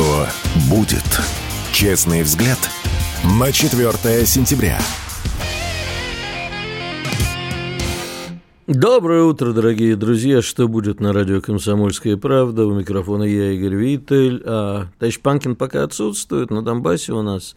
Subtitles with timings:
[0.00, 0.26] Что
[0.70, 1.20] будет?
[1.74, 2.56] Честный взгляд
[3.38, 4.80] на 4 сентября.
[8.66, 10.40] Доброе утро, дорогие друзья.
[10.40, 12.64] Что будет на радио «Комсомольская правда»?
[12.64, 14.42] У микрофона я, Игорь Виттель.
[14.46, 16.50] А товарищ Панкин пока отсутствует.
[16.50, 17.54] На Донбассе у нас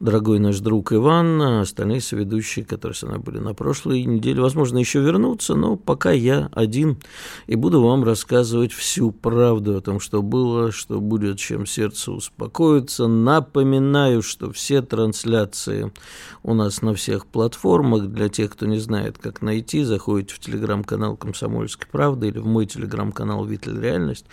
[0.00, 4.78] дорогой наш друг Иван, а остальные соведущие, которые со мной были на прошлой неделе, возможно,
[4.78, 6.98] еще вернутся, но пока я один
[7.46, 13.06] и буду вам рассказывать всю правду о том, что было, что будет, чем сердце успокоится.
[13.06, 15.92] Напоминаю, что все трансляции
[16.42, 18.06] у нас на всех платформах.
[18.06, 22.66] Для тех, кто не знает, как найти, заходите в телеграм-канал «Комсомольской правды» или в мой
[22.66, 24.26] телеграм-канал «Витель Реальность»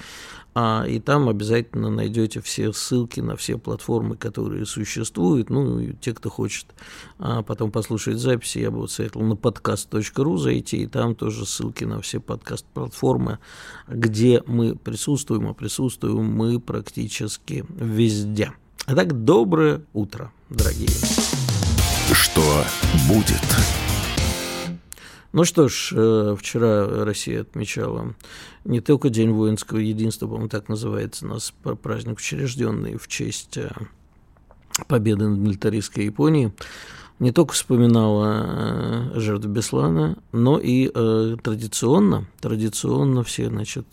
[0.56, 5.50] а, и там обязательно найдете все ссылки на все платформы, которые существуют.
[5.50, 6.68] Ну, и те, кто хочет
[7.20, 11.84] а, потом послушать записи, я бы вот советовал на podcast.ru зайти, и там тоже ссылки
[11.86, 13.40] на все подкаст-платформы,
[13.88, 18.52] где мы присутствуем, а присутствуем мы практически везде.
[18.88, 20.90] Итак, доброе утро, дорогие.
[22.12, 22.66] Что
[23.08, 23.83] будет?
[25.34, 28.14] Ну что ж, э, вчера Россия отмечала
[28.66, 33.72] не только День воинского единства, по-моему, так называется у нас праздник, учрежденный в честь э,
[34.88, 36.52] победы над милитаристской Японией,
[37.19, 43.86] не только вспоминала э, жертв Беслана, но и э, традиционно, традиционно все, значит,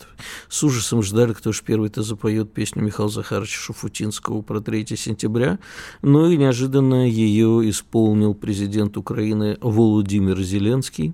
[0.49, 5.59] с ужасом ждали, кто же первый-то запоет песню Михаила Захаровича Шуфутинского про 3 сентября,
[6.01, 11.13] но и неожиданно ее исполнил президент Украины Володимир Зеленский,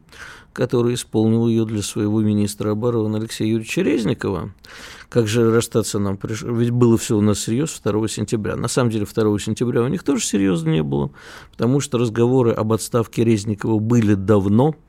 [0.57, 4.51] который исполнил ее для своего министра обороны Алексея Юрьевича Резникова.
[5.07, 6.57] Как же расстаться нам пришлось?
[6.57, 8.55] Ведь было все у нас серьезно 2 сентября.
[8.55, 11.11] На самом деле 2 сентября у них тоже серьезно не было,
[11.51, 14.75] потому что разговоры об отставке Резникова были давно–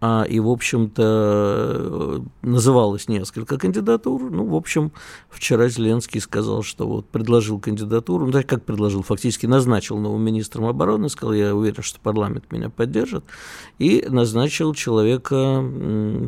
[0.00, 4.30] а, и, в общем-то, называлось несколько кандидатур.
[4.30, 4.92] Ну, в общем,
[5.30, 11.08] вчера Зеленский сказал, что вот предложил кандидатуру, ну, как предложил, фактически назначил новым министром обороны,
[11.08, 13.24] сказал, я уверен, что парламент меня поддержит,
[13.78, 15.64] и назначил человека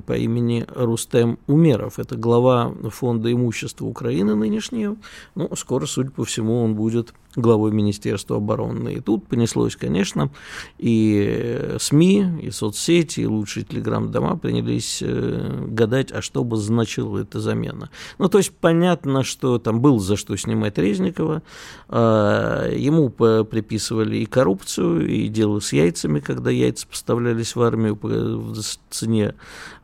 [0.07, 1.99] по имени Рустем Умеров.
[1.99, 4.97] Это глава фонда имущества Украины нынешнего.
[5.35, 8.95] Ну, скоро, судя по всему, он будет главой Министерства обороны.
[8.95, 10.31] И тут понеслось, конечно,
[10.79, 17.41] и СМИ, и соцсети, и лучшие телеграм-дома принялись э, гадать, а что бы значила эта
[17.41, 17.91] замена.
[18.19, 21.43] Ну, то есть понятно, что там было за что снимать Резникова,
[21.89, 28.55] а, ему приписывали и коррупцию, и дело с яйцами, когда яйца поставлялись в армию в
[28.91, 29.35] цене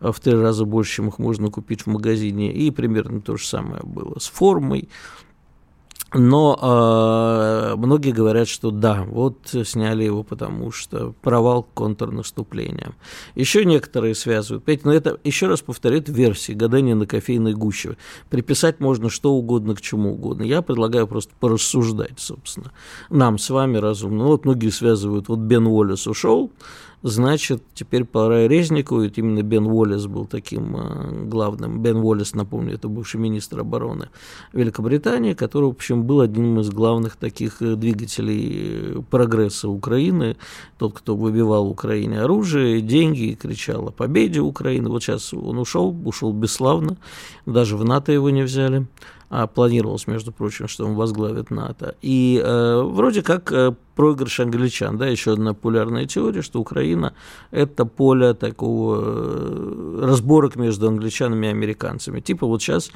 [0.00, 3.82] в три раза больше, чем их можно купить в магазине, и примерно то же самое
[3.84, 4.88] было с формой,
[6.14, 6.58] но
[7.74, 12.92] э, многие говорят, что да, вот сняли его, потому что провал контрнаступления.
[13.34, 14.62] Еще некоторые связывают.
[14.62, 17.96] Опять, но это, еще раз повторю, это версии гадания на кофейной гуще.
[18.30, 20.44] Приписать можно что угодно к чему угодно.
[20.44, 22.70] Я предлагаю просто порассуждать, собственно.
[23.10, 24.24] Нам с вами разумно.
[24.24, 26.52] Ну, вот многие связывают, вот Бен Уоллес ушел,
[27.04, 31.82] значит, теперь пора Резникову, ведь именно Бен Уоллес был таким э, главным.
[31.82, 34.08] Бен Уоллес, напомню, это бывший министр обороны
[34.54, 40.36] Великобритании, который, в общем, был одним из главных таких э, двигателей прогресса Украины,
[40.78, 44.88] тот, кто выбивал Украине оружие, деньги, и кричал о победе Украины.
[44.88, 46.96] Вот сейчас он ушел, ушел бесславно,
[47.44, 48.86] даже в НАТО его не взяли
[49.30, 51.94] а планировалось, между прочим, что он возглавит НАТО.
[52.02, 57.14] И э, вроде как э, проигрыш англичан, да, еще одна популярная теория, что Украина–
[57.50, 62.20] это поле такого э, разборок между англичанами и американцами.
[62.20, 62.90] Типа вот сейчас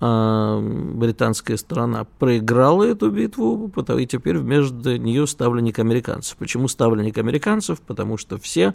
[0.00, 6.36] британская сторона проиграла эту битву, и теперь вместо нее ставленник американцев.
[6.36, 7.80] Почему ставленник американцев?
[7.80, 8.74] Потому что все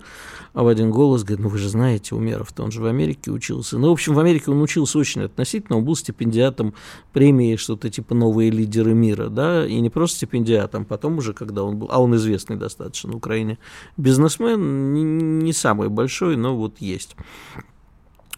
[0.53, 3.77] в один голос говорят, ну вы же знаете, Умеров-то он же в Америке учился.
[3.77, 6.73] Ну, в общем, в Америке он учился очень относительно, он был стипендиатом
[7.13, 11.77] премии что-то типа «Новые лидеры мира», да, и не просто стипендиатом, потом уже, когда он
[11.77, 13.59] был, а он известный достаточно на Украине,
[13.95, 17.15] бизнесмен, не самый большой, но вот есть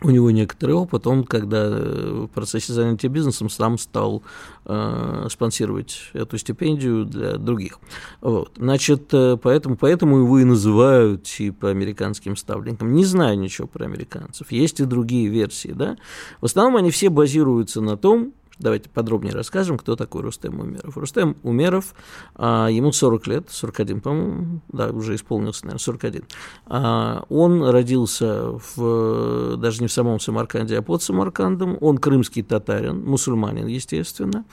[0.02, 4.24] у него некоторый опыт, он, когда э, в процессе занятия бизнесом, сам стал
[4.66, 7.80] э, спонсировать эту стипендию для других.
[8.20, 8.52] Вот.
[8.58, 12.94] Значит, э, поэтому, поэтому его и называют типа американским ставленником.
[12.94, 15.98] Не знаю ничего про американцев, есть и другие версии, да.
[16.42, 20.98] В основном они все базируются на том, Давайте подробнее расскажем, кто такой Рустем Умеров.
[20.98, 21.94] Рустем Умеров,
[22.36, 26.24] а, ему 40 лет, 41, по-моему, да, уже исполнился, наверное, 41.
[26.68, 31.78] А, он родился в, даже не в самом Самарканде, а под Самаркандом.
[31.82, 34.46] Он крымский татарин, мусульманин, естественно.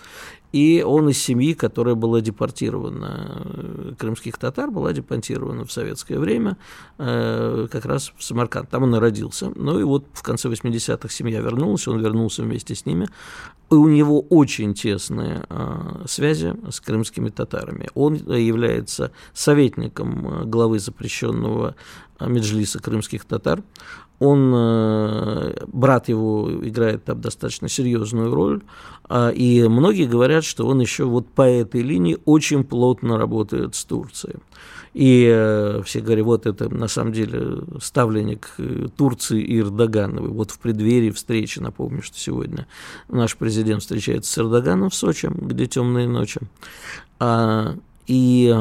[0.53, 6.59] И он из семьи, которая была депортирована, э, крымских татар, была депортирована в советское время
[6.99, 8.69] э, как раз в Самарканд.
[8.69, 9.51] Там он и родился.
[9.55, 13.09] Ну и вот в конце 80-х семья вернулась, он вернулся вместе с ними.
[13.71, 17.89] И у него очень тесные э, связи с крымскими татарами.
[17.95, 21.77] Он является советником главы запрещенного
[22.21, 23.63] Меджлиса крымских татар.
[24.23, 28.63] Он, э, брат его играет там достаточно серьезную роль,
[29.09, 33.85] а, и многие говорят, что он еще вот по этой линии очень плотно работает с
[33.85, 34.37] Турцией.
[34.95, 40.21] И э, все говорят, вот это на самом деле ставленник э, Турции и Эрдогана.
[40.21, 42.67] Вот в преддверии встречи, напомню, что сегодня
[43.09, 46.41] наш президент встречается с Эрдоганом в Сочи, где темные ночи.
[47.19, 47.75] А,
[48.07, 48.55] и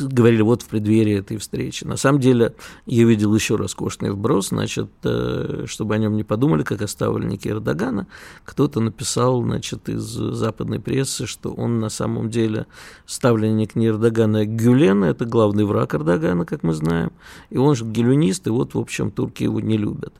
[0.00, 1.84] говорили вот в преддверии этой встречи.
[1.84, 2.54] На самом деле,
[2.86, 7.50] я видел еще роскошный вброс, значит, э, чтобы о нем не подумали, как о ставленнике
[7.50, 8.06] Эрдогана,
[8.44, 12.66] кто-то написал, значит, из западной прессы, что он на самом деле
[13.06, 17.12] ставленник не Эрдогана, а Гюлена, это главный враг Эрдогана, как мы знаем,
[17.50, 20.14] и он же гелюнист, и вот, в общем, турки его не любят.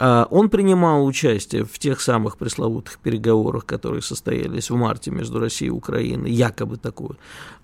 [0.00, 5.68] А он принимал участие в тех самых пресловутых переговорах, которые состоялись в марте между Россией
[5.68, 7.16] и Украиной, якобы такой,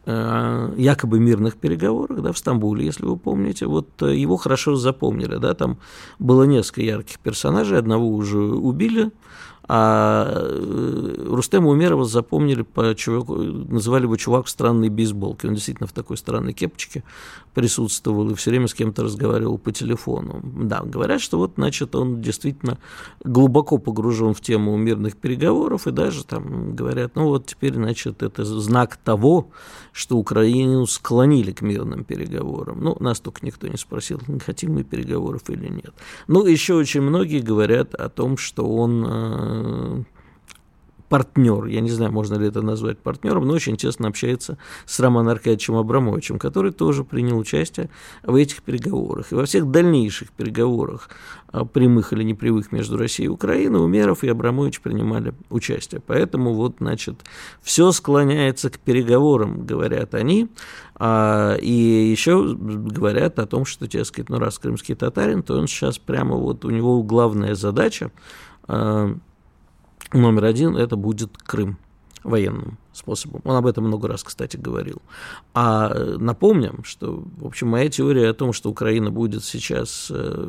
[0.06, 3.66] э, якобы мирных переговорах, да, в Стамбуле, если вы помните.
[3.66, 5.78] Вот э, его хорошо запомнили, да, там
[6.20, 9.10] было несколько ярких персонажей, одного уже убили,
[9.72, 15.46] а э, Рустема Умерова запомнили по чуваку, называли его чувак в странной бейсболке.
[15.46, 17.04] Он действительно в такой странной кепочке
[17.54, 20.40] присутствовал и все время с кем-то разговаривал по телефону.
[20.42, 22.78] Да, говорят, что вот, значит, он действительно
[23.22, 28.44] глубоко погружен в тему мирных переговоров, и даже там говорят, ну вот теперь, значит, это
[28.44, 29.50] знак того,
[29.92, 32.80] что Украину склонили к мирным переговорам.
[32.82, 35.94] Ну, нас только никто не спросил, хотим мы переговоров или нет.
[36.26, 39.59] Ну, еще очень многие говорят о том, что он э,
[41.10, 45.32] партнер, я не знаю, можно ли это назвать партнером, но очень тесно общается с Романом
[45.32, 47.90] Аркадьевичем Абрамовичем, который тоже принял участие
[48.22, 49.32] в этих переговорах.
[49.32, 51.10] И во всех дальнейших переговорах,
[51.48, 56.00] а, прямых или непрямых между Россией и Украиной, Умеров и Абрамович принимали участие.
[56.00, 57.24] Поэтому вот, значит,
[57.60, 60.48] все склоняется к переговорам, говорят они.
[60.94, 65.98] А, и еще говорят о том, что, дескать, ну раз крымский татарин, то он сейчас
[65.98, 68.12] прямо вот, у него главная задача
[68.68, 69.16] а,
[70.12, 71.78] номер один это будет Крым
[72.24, 73.40] военным способом.
[73.44, 75.00] Он об этом много раз, кстати, говорил.
[75.54, 80.44] А э, напомним, что, в общем, моя теория о том, что Украина будет сейчас э,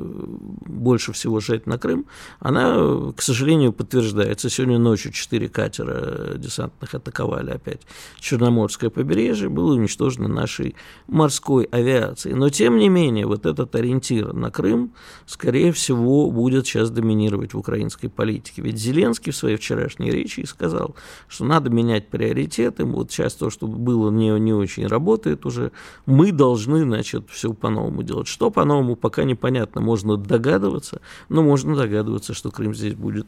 [0.65, 2.05] больше всего жать на Крым,
[2.39, 4.49] она, к сожалению, подтверждается.
[4.49, 7.81] Сегодня ночью четыре катера десантных атаковали опять
[8.19, 10.75] Черноморское побережье, было уничтожено нашей
[11.07, 12.35] морской авиацией.
[12.35, 14.93] Но, тем не менее, вот этот ориентир на Крым,
[15.25, 18.61] скорее всего, будет сейчас доминировать в украинской политике.
[18.61, 20.95] Ведь Зеленский в своей вчерашней речи сказал,
[21.27, 22.85] что надо менять приоритеты приоритеты.
[22.85, 25.71] Вот сейчас то, что было, не, не очень работает уже.
[26.05, 28.27] Мы должны, значит, все по-новому делать.
[28.27, 29.81] Что по-новому, пока непонятно.
[29.81, 33.27] Можно догадываться, но можно догадываться, что Крым здесь будет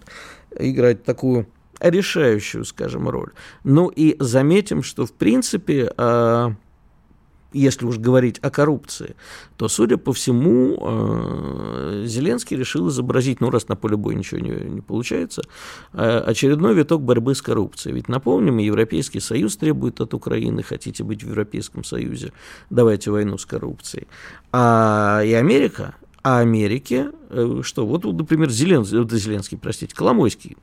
[0.58, 1.48] играть такую
[1.80, 3.32] решающую, скажем, роль.
[3.64, 6.54] Ну и заметим, что, в принципе, а,
[7.54, 9.16] если уж говорить о коррупции,
[9.58, 14.52] то, судя по всему, э, Зеленский решил изобразить, ну, раз на поле боя ничего не,
[14.52, 15.44] не получается,
[15.94, 17.96] э, очередной виток борьбы с коррупцией.
[17.96, 22.34] Ведь, напомним, Европейский Союз требует от Украины, хотите быть в Европейском Союзе,
[22.70, 24.08] давайте войну с коррупцией.
[24.52, 30.56] А и Америка а Америке, э, что вот, например, Зеленский, Зеленский, простите, Коломойский,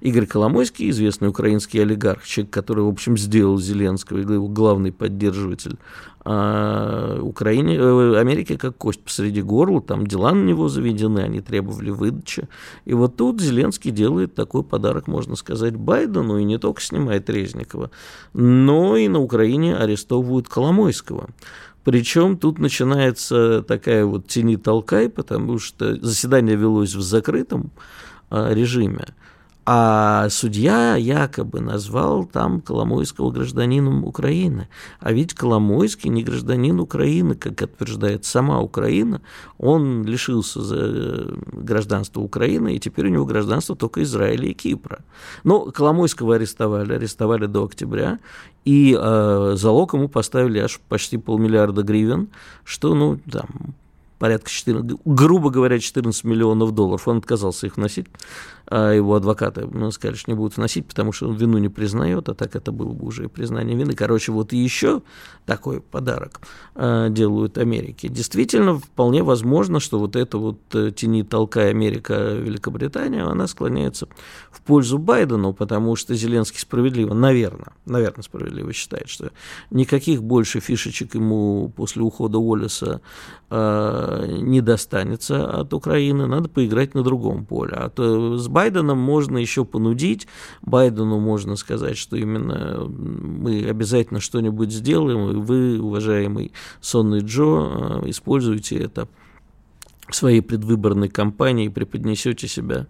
[0.00, 5.78] Игорь Коломойский, известный украинский олигарх, человек, который, в общем, сделал Зеленского, его главный поддерживатель
[6.26, 11.90] а Украине, э, Америке как кость посреди горла, там дела на него заведены, они требовали
[11.90, 12.48] выдачи.
[12.86, 17.90] И вот тут Зеленский делает такой подарок, можно сказать, Байдену, и не только снимает Резникова,
[18.32, 21.28] но и на Украине арестовывают Коломойского.
[21.84, 27.70] Причем тут начинается такая вот тени-толкай, потому что заседание велось в закрытом
[28.30, 29.08] а, режиме.
[29.66, 34.68] А судья якобы назвал там Коломойского гражданином Украины.
[35.00, 39.22] А ведь Коломойский не гражданин Украины, как утверждает сама Украина.
[39.56, 44.98] Он лишился э, гражданства Украины, и теперь у него гражданство только Израиля и Кипра.
[45.44, 48.18] Но Коломойского арестовали, арестовали до октября,
[48.66, 52.28] и э, залог ему поставили аж почти полмиллиарда гривен,
[52.64, 53.74] что, ну, там,
[54.18, 57.06] порядка 14, грубо говоря, 14 миллионов долларов.
[57.08, 58.06] Он отказался их вносить.
[58.66, 62.28] А его адвокаты ну, сказали, что не будут вносить, потому что он вину не признает,
[62.28, 63.94] а так это было бы уже признание вины.
[63.94, 65.02] Короче, вот и еще
[65.44, 66.40] такой подарок
[66.74, 68.08] э, делают Америке.
[68.08, 74.08] Действительно, вполне возможно, что вот эта вот э, тени толкая Америка Великобритания, она склоняется
[74.50, 79.30] в пользу Байдену, потому что Зеленский справедливо, наверное, наверное, справедливо считает, что
[79.70, 83.02] никаких больше фишечек ему после ухода Уоллеса
[83.50, 87.74] э, не достанется от Украины, надо поиграть на другом поле.
[87.74, 90.28] А то с Байденом можно еще понудить,
[90.62, 98.10] Байдену можно сказать, что именно мы обязательно что-нибудь сделаем, и вы, уважаемый сонный Джо, э,
[98.10, 99.08] используйте это
[100.08, 102.86] в своей предвыборной кампании, преподнесете себя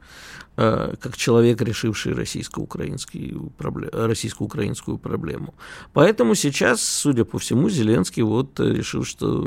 [0.57, 5.55] как человек, решивший российско-украинскую российско-украинскую проблему.
[5.93, 9.43] Поэтому сейчас, судя по всему, Зеленский вот решил, что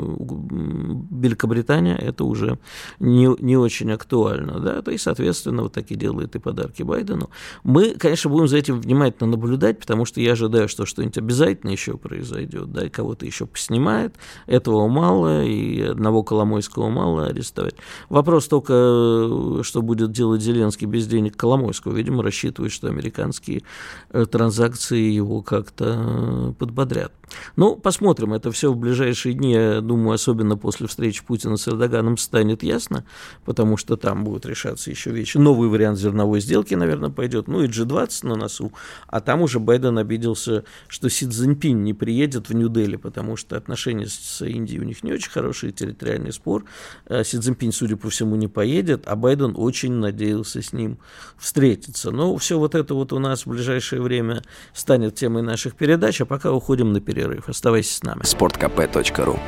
[1.10, 2.58] Великобритания это уже
[2.98, 4.60] не, не очень актуально.
[4.60, 4.92] Да?
[4.92, 7.30] И, соответственно, вот так и делает и подарки Байдену.
[7.62, 11.96] Мы, конечно, будем за этим внимательно наблюдать, потому что я ожидаю, что что-нибудь обязательно еще
[11.96, 14.14] произойдет, да, и кого-то еще поснимает.
[14.46, 17.76] Этого мало, и одного Коломойского мало арестовать.
[18.08, 21.94] Вопрос только, что будет делать Зеленский без без денег Коломойского.
[21.94, 23.62] Видимо, рассчитывает, что американские
[24.10, 27.12] э, транзакции его как-то э, подбодрят.
[27.56, 28.32] Ну, посмотрим.
[28.32, 33.04] Это все в ближайшие дни, я думаю, особенно после встречи Путина с Эрдоганом станет ясно,
[33.44, 35.36] потому что там будут решаться еще вещи.
[35.38, 37.46] Новый вариант зерновой сделки, наверное, пойдет.
[37.46, 38.72] Ну, и G20 на носу.
[39.06, 44.06] А там уже Байден обиделся, что Си Цзиньпинь не приедет в Нью-Дели, потому что отношения
[44.08, 46.64] с Индией у них не очень хорошие, территориальный спор.
[47.06, 50.98] Э, Си Цзиньпинь, судя по всему, не поедет, а Байден очень надеялся с ним ним
[51.38, 52.10] встретиться.
[52.10, 54.42] Но все вот это вот у нас в ближайшее время
[54.74, 57.48] станет темой наших передач, а пока уходим на перерыв.
[57.48, 58.22] Оставайся с нами.
[58.22, 59.38] sportkp.ru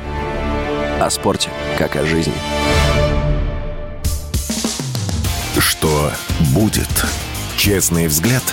[0.99, 2.33] О спорте, как о жизни.
[5.59, 6.11] Что
[6.55, 6.89] будет?
[7.57, 8.43] Честный взгляд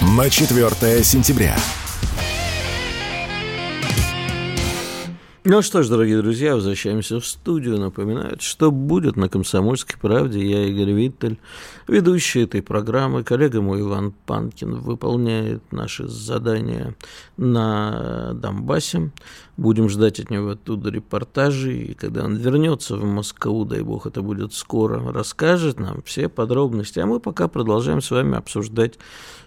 [0.00, 1.56] на 4 сентября.
[5.46, 7.78] Ну что ж, дорогие друзья, возвращаемся в студию.
[7.78, 10.42] Напоминаю, что будет на «Комсомольской правде».
[10.42, 11.38] Я Игорь Виттель,
[11.86, 13.24] ведущий этой программы.
[13.24, 16.94] Коллега мой Иван Панкин выполняет наши задания
[17.36, 19.10] на Донбассе.
[19.56, 21.76] Будем ждать от него оттуда репортажи.
[21.76, 26.98] И когда он вернется в Москву, дай бог, это будет скоро, расскажет нам все подробности.
[26.98, 28.98] А мы пока продолжаем с вами обсуждать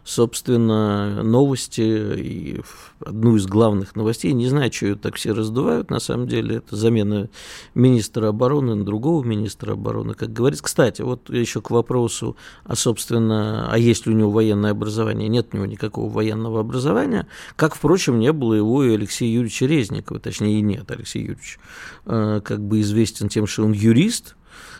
[0.08, 2.62] собственно, новости и
[3.06, 4.32] одну из главных новостей.
[4.32, 7.30] Не знаю, что ее так все раздувают, на самом деле, это замена
[7.76, 10.64] министра обороны на другого министра обороны, как говорится.
[10.64, 15.28] Кстати, вот еще к вопросу, а, собственно, а есть ли у него военное образование?
[15.28, 19.66] Нет у него никакого военного образования, как, впрочем, не было его и Алексея Юрьевича
[19.98, 21.60] Резникова, точнее, и нет, Алексей Юрьевич
[22.06, 24.36] э, как бы известен тем, что он юрист,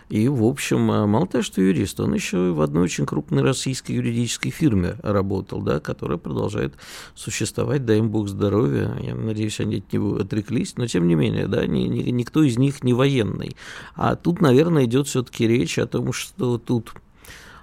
[0.10, 3.92] и, в общем, а, мало того, что юрист, он еще в одной очень крупной российской
[3.92, 6.76] юридической фирме работал, да, которая продолжает
[7.14, 8.98] существовать, дай им бог здоровья.
[9.02, 12.58] Я надеюсь, они от него отреклись, но тем не менее, да, ни, ни, никто из
[12.58, 13.58] них не военный.
[13.96, 16.94] А тут, наверное, идет все-таки речь о том, что тут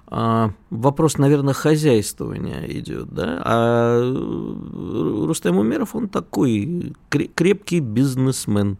[0.06, 4.12] а, вопрос, наверное, хозяйствования идет, да, а
[5.26, 8.76] Рустем Умеров, он такой крепкий бизнесмен,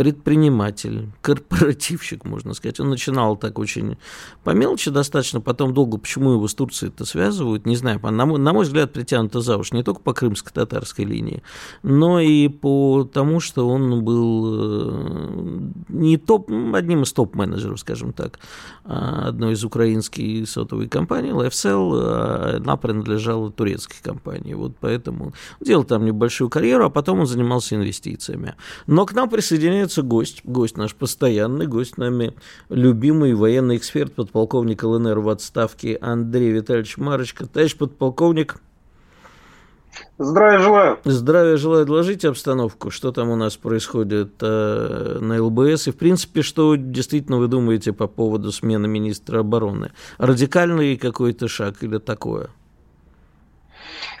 [0.00, 2.80] предприниматель, корпоративщик, можно сказать.
[2.80, 3.98] Он начинал так очень
[4.44, 8.38] по мелочи достаточно, потом долго, почему его с Турцией это связывают, не знаю, на мой,
[8.38, 11.42] на мой взгляд, притянуто за уши, не только по крымско-татарской линии,
[11.82, 18.38] но и по тому, что он был э, не топ, одним из топ-менеджеров, скажем так,
[18.86, 25.84] а, одной из украинских сотовой компаний, LifeCell, а она принадлежала турецкой компании, вот поэтому делал
[25.84, 28.54] там небольшую карьеру, а потом он занимался инвестициями.
[28.86, 32.34] Но к нам присоединяется появляется гость, гость наш постоянный, гость нами
[32.68, 37.46] любимый военный эксперт, подполковник ЛНР в отставке Андрей Витальевич Марочка.
[37.46, 38.56] Товарищ подполковник,
[40.18, 40.98] Здравия желаю.
[41.04, 41.84] Здравия желаю.
[41.84, 47.38] Доложите обстановку, что там у нас происходит э, на ЛБС, и, в принципе, что действительно
[47.38, 49.90] вы думаете по поводу смены министра обороны?
[50.18, 52.50] Радикальный какой-то шаг или такое?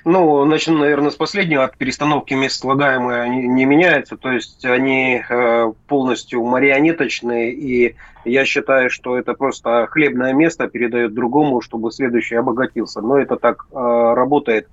[0.04, 1.64] Ну, начну, наверное, с последнего.
[1.64, 4.16] От перестановки мест слагаемые они не меняются.
[4.16, 7.52] То есть они э, полностью марионеточные.
[7.52, 13.00] И я считаю, что это просто хлебное место передает другому, чтобы следующий обогатился.
[13.00, 14.68] Но это так э, работает,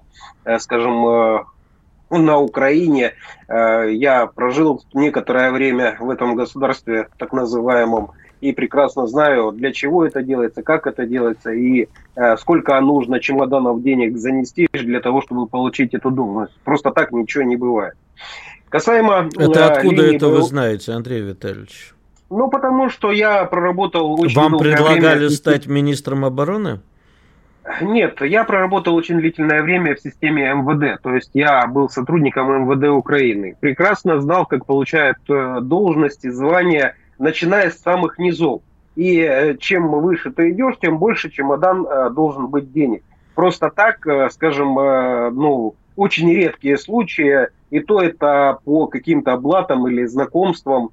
[0.46, 1.46] э, скажем,
[2.10, 3.16] на Украине.
[3.50, 10.22] Я прожил некоторое время в этом государстве, так называемом, и прекрасно знаю, для чего это
[10.22, 15.94] делается, как это делается и э, сколько нужно чемоданов денег занести для того, чтобы получить
[15.94, 16.54] эту должность.
[16.64, 17.94] Просто так ничего не бывает.
[18.70, 19.30] Касаемо...
[19.38, 21.94] Это э, откуда линии, это вы знаете, Андрей Витальевич?
[22.30, 25.30] Ну, потому что я проработал очень Вам предлагали время...
[25.30, 26.82] стать министром обороны?
[27.82, 32.88] Нет, я проработал очень длительное время в системе МВД, то есть я был сотрудником МВД
[32.90, 33.58] Украины.
[33.60, 38.62] Прекрасно знал, как получают э, должности, звания, начиная с самых низов.
[38.96, 43.04] И э, чем выше ты идешь, тем больше чемодан э, должен быть денег.
[43.36, 44.00] Просто так,
[44.32, 50.90] скажем, ну, очень редкие случаи, и то это по каким-то облатам или знакомствам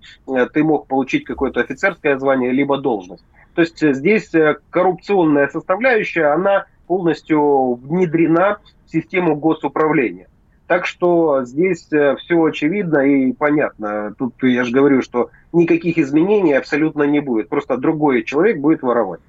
[0.53, 3.25] ты мог получить какое-то офицерское звание, либо должность.
[3.55, 4.31] То есть здесь
[4.69, 10.29] коррупционная составляющая, она полностью внедрена в систему госуправления.
[10.75, 14.13] Так что здесь э, все очевидно и понятно.
[14.19, 17.49] Тут я же говорю, что никаких изменений абсолютно не будет.
[17.49, 19.21] Просто другой человек будет воровать.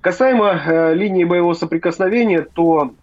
[0.00, 2.94] Касаемо э, линии боевого соприкосновения, то,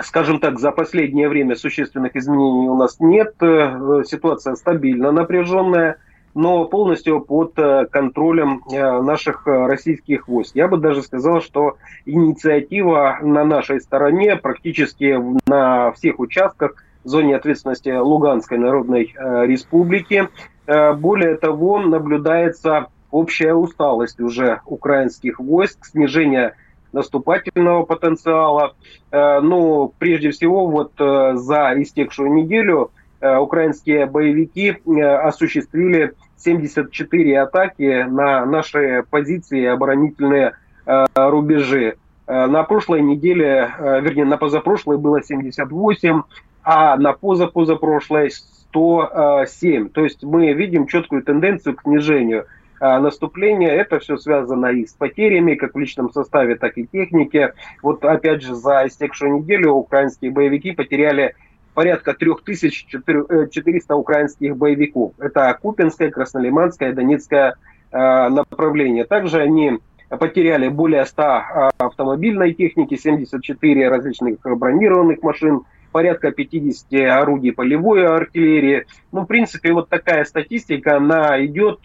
[0.00, 3.34] скажем так, за последнее время существенных изменений у нас нет.
[3.40, 5.96] Э, ситуация стабильно напряженная
[6.36, 10.54] но полностью под э, контролем э, наших э, российских войск.
[10.54, 16.74] Я бы даже сказал, что инициатива на нашей стороне практически на всех участках
[17.04, 19.14] в зоне ответственности Луганской Народной
[19.46, 20.28] Республики.
[20.66, 26.54] Более того, наблюдается общая усталость уже украинских войск, снижение
[26.92, 28.74] наступательного потенциала.
[29.12, 32.90] Ну, прежде всего, вот за истекшую неделю
[33.20, 36.12] украинские боевики осуществили
[36.46, 40.52] 74 атаки на наши позиции оборонительные
[40.86, 41.96] э, рубежи.
[42.28, 46.22] Э, на прошлой неделе, э, вернее, на позапрошлой было 78,
[46.62, 49.88] а на позапозапрошлой 107.
[49.88, 52.46] То есть мы видим четкую тенденцию к снижению
[52.78, 53.70] наступления.
[53.70, 57.54] Это все связано и с потерями, как в личном составе, так и технике.
[57.82, 61.34] Вот опять же, за истекшую неделю украинские боевики потеряли
[61.76, 65.12] порядка 3400 э, украинских боевиков.
[65.18, 67.56] Это Купинское, Краснолиманское, Донецкое
[67.92, 69.04] э, направление.
[69.04, 77.52] Также они потеряли более 100 э, автомобильной техники, 74 различных бронированных машин, порядка 50 орудий
[77.52, 78.86] полевой артиллерии.
[79.12, 81.80] Ну, в принципе, вот такая статистика, она идет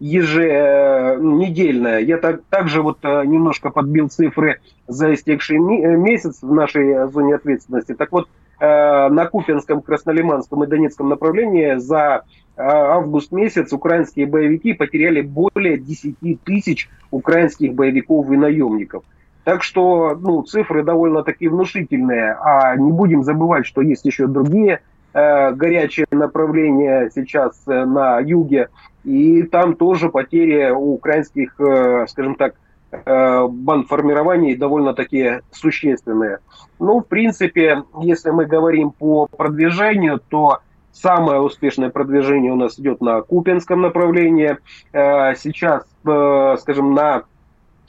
[0.00, 2.00] еженедельная.
[2.00, 7.94] Я так, также вот немножко подбил цифры за истекший месяц в нашей зоне ответственности.
[7.94, 8.26] Так вот,
[8.60, 12.24] на Купинском, Краснолиманском и Донецком направлении за
[12.56, 19.04] э, август месяц украинские боевики потеряли более 10 тысяч украинских боевиков и наемников.
[19.44, 22.36] Так что ну, цифры довольно-таки внушительные.
[22.40, 24.80] А не будем забывать, что есть еще другие
[25.12, 28.68] э, горячие направления сейчас э, на юге.
[29.04, 32.54] И там тоже потери у украинских, э, скажем так,
[32.92, 36.38] Э, бандформирований довольно-таки существенные.
[36.80, 40.58] Ну, в принципе, если мы говорим по продвижению, то
[40.92, 44.58] самое успешное продвижение у нас идет на Купинском направлении.
[44.92, 47.22] Э, сейчас, э, скажем, на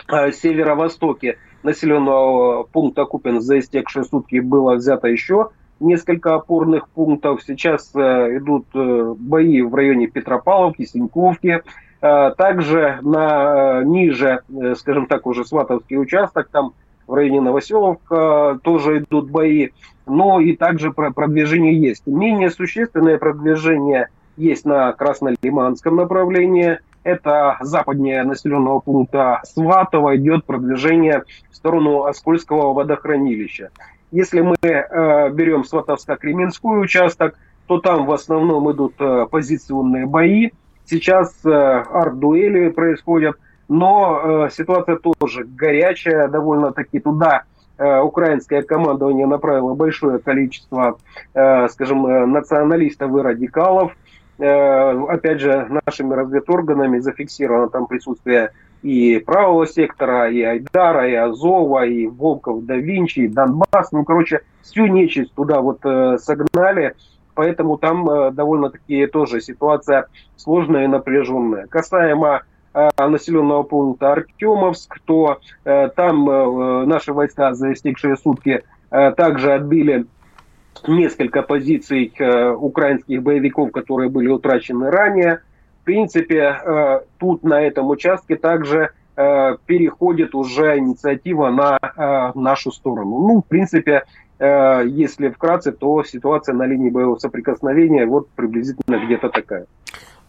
[0.08, 7.42] северо-востоке населенного пункта Купин за истекшие сутки было взято еще несколько опорных пунктов.
[7.44, 11.62] Сейчас идут бои в районе Петропавловки, Синьковки,
[12.02, 16.74] также на э, ниже, э, скажем так, уже Сватовский участок, там
[17.08, 19.70] в районе Новоселовка тоже идут бои,
[20.08, 22.08] но и также продвижение есть.
[22.08, 26.80] Менее существенное продвижение есть на Краснолиманском направлении.
[27.04, 33.70] Это западнее населенного пункта Сватово идет продвижение в сторону Оскольского водохранилища.
[34.12, 37.38] Если мы э, берем Сватовско-Кременской участок,
[37.68, 40.50] то там в основном идут э, позиционные бои.
[40.91, 43.38] Сейчас э, арт-дуэли происходят,
[43.69, 47.43] но э, ситуация тоже горячая, довольно-таки туда
[47.77, 50.97] э, украинское командование направило большое количество,
[51.32, 53.95] скажем, националистов и радикалов.
[54.38, 58.51] Опять же, нашими разведорганами зафиксировано там присутствие
[58.82, 63.91] и правого сектора, и Айдара, и Азова, и Волков, да Винчи, и Донбасс.
[63.93, 66.95] Ну, короче, всю нечисть туда вот согнали
[67.34, 71.67] поэтому там э, довольно-таки тоже ситуация сложная и напряженная.
[71.67, 72.41] Касаемо
[72.74, 80.06] э, населенного пункта Артемовск, то э, там наши войска за истекшие сутки также отбили
[80.86, 82.12] несколько позиций
[82.58, 85.41] украинских боевиков, которые были утрачены ранее.
[85.82, 93.20] В принципе, тут на этом участке также переходит уже инициатива на нашу сторону.
[93.20, 94.04] Ну, в принципе,
[94.45, 99.67] если вкратце, то ситуация на линии боевого соприкосновения вот приблизительно где-то такая.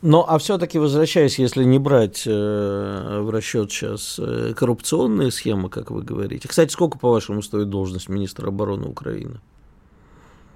[0.02, 5.92] Но, а все-таки возвращаясь, если не брать э, в расчет сейчас э, коррупционные схемы, как
[5.92, 6.48] вы говорите.
[6.48, 9.36] Кстати, сколько, по-вашему, стоит должность министра обороны Украины?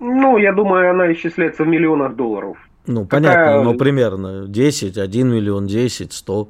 [0.01, 2.57] Ну, я думаю, она исчисляется в миллионах долларов.
[2.87, 3.21] Ну, Какая...
[3.21, 6.49] понятно, но примерно 10, 1 миллион, 10, 100.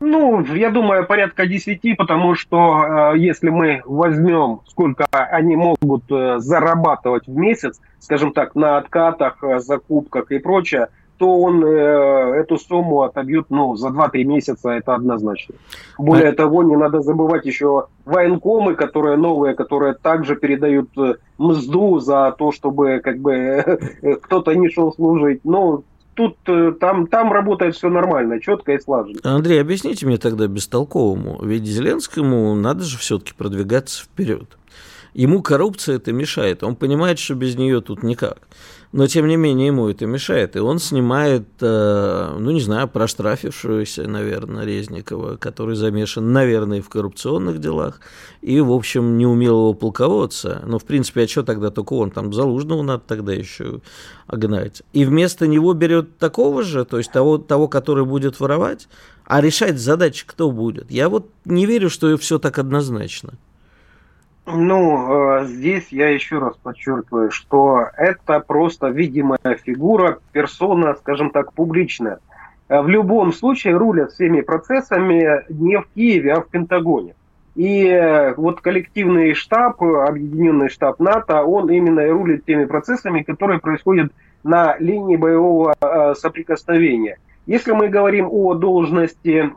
[0.00, 6.38] Ну, я думаю, порядка 10, потому что э, если мы возьмем, сколько они могут э,
[6.38, 10.88] зарабатывать в месяц, скажем так, на откатах, э, закупках и прочее,
[11.20, 11.68] то он э,
[12.40, 15.54] эту сумму отобьет ну, за 2-3 месяца, это однозначно.
[15.98, 16.34] Более а...
[16.34, 22.52] того, не надо забывать еще военкомы, которые новые, которые также передают э, мзду за то,
[22.52, 23.78] чтобы как бы
[24.22, 25.40] кто-то не шел служить.
[25.44, 29.18] Ну, тут э, там, там работает все нормально, четко и слаженно.
[29.22, 34.56] Андрей, объясните мне тогда бестолковому, ведь Зеленскому надо же все-таки продвигаться вперед.
[35.12, 38.38] Ему коррупция это мешает, он понимает, что без нее тут никак
[38.92, 40.56] но тем не менее ему это мешает.
[40.56, 47.60] И он снимает, э, ну не знаю, проштрафившегося, наверное, Резникова, который замешан, наверное, в коррупционных
[47.60, 48.00] делах,
[48.40, 50.62] и, в общем, неумелого полководца.
[50.66, 52.10] Но, в принципе, а что тогда только он?
[52.10, 53.80] Там Залужного надо тогда еще
[54.26, 54.82] огнать.
[54.92, 58.88] И вместо него берет такого же, то есть того, того который будет воровать,
[59.24, 60.90] а решать задачи кто будет?
[60.90, 63.34] Я вот не верю, что все так однозначно.
[64.46, 71.52] Ну, э, здесь я еще раз подчеркиваю, что это просто видимая фигура, персона, скажем так,
[71.52, 72.18] публичная.
[72.68, 77.14] Э, в любом случае рулят всеми процессами не в Киеве, а в Пентагоне.
[77.54, 83.60] И э, вот коллективный штаб, объединенный штаб НАТО, он именно и рулит теми процессами, которые
[83.60, 84.10] происходят
[84.42, 85.74] на линии боевого
[86.14, 87.18] соприкосновения.
[87.46, 89.52] Если мы говорим о должности,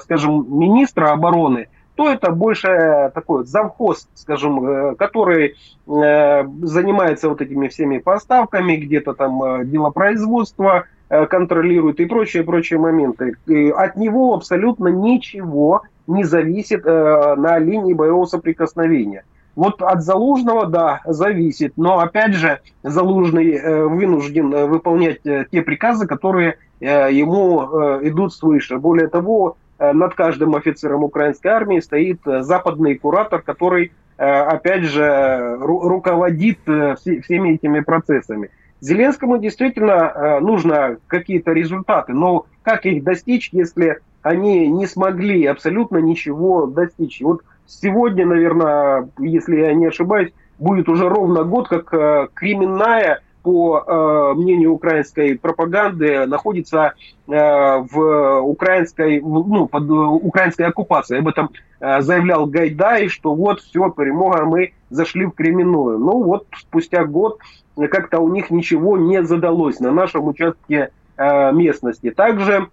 [0.00, 5.54] скажем, министра обороны– то это больше такой завхоз, скажем, э, который
[5.86, 13.36] э, занимается вот этими всеми поставками, где-то там э, делопроизводство контролирует и прочие, прочие моменты.
[13.46, 19.22] И от него абсолютно ничего не зависит на линии боевого соприкосновения.
[19.54, 27.60] Вот от Залужного, да, зависит, но опять же Залужный вынужден выполнять те приказы, которые ему
[28.02, 28.78] идут свыше.
[28.78, 34.84] Более того, Э, над каждым офицером украинской армии стоит э, западный куратор, который, э, опять
[34.84, 38.50] же, руководит всеми этими процессами.
[38.80, 46.66] Зеленскому действительно нужно какие-то результаты, но как их достичь, если они не смогли абсолютно ничего
[46.66, 47.22] достичь?
[47.22, 51.88] Вот сегодня, наверное, если я не ошибаюсь, будет уже ровно год, как
[52.34, 56.94] криминальная по э, мнению украинской пропаганды, находится
[57.28, 61.20] э, в украинской, ну, под украинской оккупацией.
[61.20, 65.96] Об этом э, заявлял Гайдай, что вот все, перемога, мы зашли в криминальную.
[65.96, 67.38] Ну вот спустя год
[67.76, 72.10] как-то у них ничего не задалось на нашем участке э, местности.
[72.10, 72.66] Также,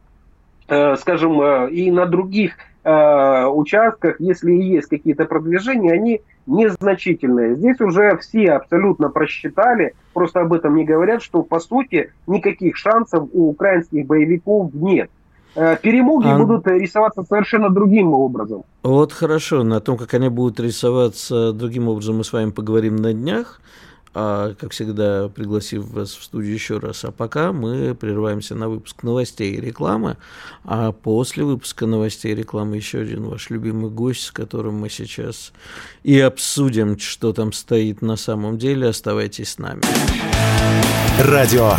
[0.69, 7.55] э, скажем, э, и на других э, участках, если есть какие-то продвижения, они незначительные.
[7.55, 13.29] Здесь уже все абсолютно просчитали, просто об этом не говорят, что по сути никаких шансов
[13.31, 15.09] у украинских боевиков нет.
[15.55, 16.37] Э, перемоги а...
[16.37, 18.63] будут рисоваться совершенно другим образом.
[18.81, 23.13] Вот хорошо, на том, как они будут рисоваться другим образом, мы с вами поговорим на
[23.13, 23.61] днях
[24.13, 27.03] а, как всегда, пригласив вас в студию еще раз.
[27.03, 30.17] А пока мы прерываемся на выпуск новостей и рекламы,
[30.63, 35.51] а после выпуска новостей и рекламы еще один ваш любимый гость, с которым мы сейчас
[36.03, 38.89] и обсудим, что там стоит на самом деле.
[38.89, 39.81] Оставайтесь с нами.
[41.19, 41.73] Радио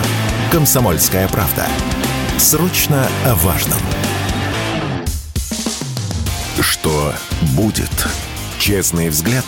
[0.50, 1.66] «Комсомольская правда».
[2.38, 3.78] Срочно о важном.
[6.60, 7.12] Что
[7.56, 7.90] будет?
[8.58, 9.44] Честный взгляд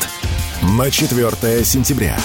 [0.62, 2.16] на 4 сентября.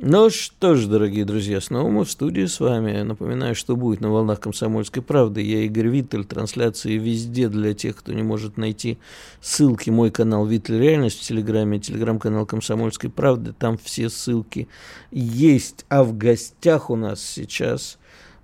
[0.00, 3.02] Ну что ж, дорогие друзья, снова мы в студии с вами.
[3.02, 5.42] Напоминаю, что будет на волнах «Комсомольской правды».
[5.42, 8.98] Я Игорь Виттель, трансляции везде для тех, кто не может найти
[9.40, 9.90] ссылки.
[9.90, 13.52] Мой канал «Виттель Реальность» в Телеграме, телеграм-канал «Комсомольской правды».
[13.58, 14.68] Там все ссылки
[15.10, 15.84] есть.
[15.88, 17.98] А в гостях у нас сейчас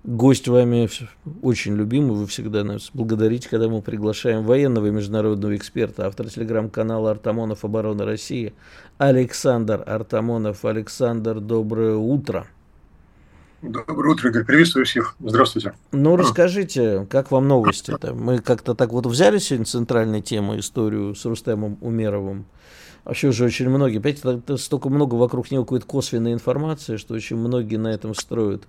[0.07, 0.87] Гость вами
[1.41, 7.09] очень любимый, вы всегда нас благодарите, когда мы приглашаем военного и международного эксперта, автора телеграм-канала
[7.09, 7.65] «Артамонов.
[7.65, 8.53] Оборона России»
[8.99, 10.63] Александр Артамонов.
[10.63, 12.45] Александр, доброе утро.
[13.63, 14.45] Доброе утро, Игорь.
[14.45, 15.15] Приветствую всех.
[15.19, 15.73] Здравствуйте.
[15.91, 18.13] Ну, расскажите, как вам новости-то?
[18.13, 22.45] Мы как-то так вот взяли сегодня центральной тему историю с Рустемом Умеровым.
[23.05, 27.77] Вообще уже очень многие, понимаете, столько много вокруг него какой-то косвенной информации, что очень многие
[27.77, 28.63] на этом строят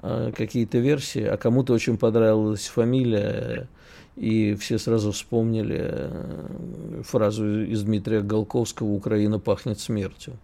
[0.00, 3.68] какие-то версии, а кому-то очень понравилась фамилия,
[4.16, 10.34] и все сразу вспомнили э, фразу из Дмитрия Голковского «Украина пахнет смертью».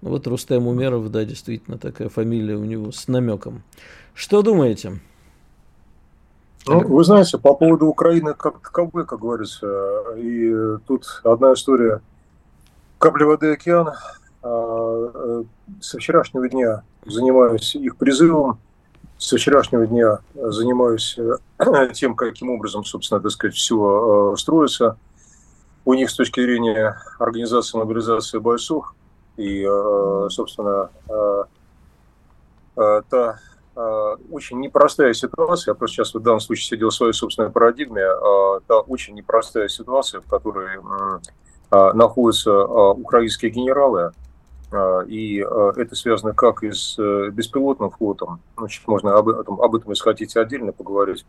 [0.00, 3.62] Ну вот Рустем Умеров, да, действительно такая фамилия у него с намеком.
[4.14, 5.00] Что думаете?
[6.66, 12.00] Ну, вы знаете, по поводу Украины как таковой, как говорится, и тут одна история.
[12.98, 13.90] Капля воды океан.
[14.42, 15.44] А, э,
[15.80, 18.58] со вчерашнего дня занимаюсь их призывом
[19.18, 21.18] С вчерашнего дня занимаюсь
[21.94, 24.96] тем, каким образом, собственно, так сказать, все строится.
[25.84, 28.94] У них с точки зрения организации мобилизации бойцов
[29.36, 29.66] и,
[30.30, 30.90] собственно,
[32.76, 33.38] та
[34.30, 38.02] очень непростая ситуация, я просто сейчас в данном случае сидел в своей собственной парадигме,
[38.66, 40.78] та очень непростая ситуация, в которой
[41.70, 44.12] находятся украинские генералы,
[45.06, 45.36] и
[45.76, 50.04] это связано как и с э, беспилотным флотом, значит, можно об этом, об этом, если
[50.04, 51.24] хотите, отдельно поговорить,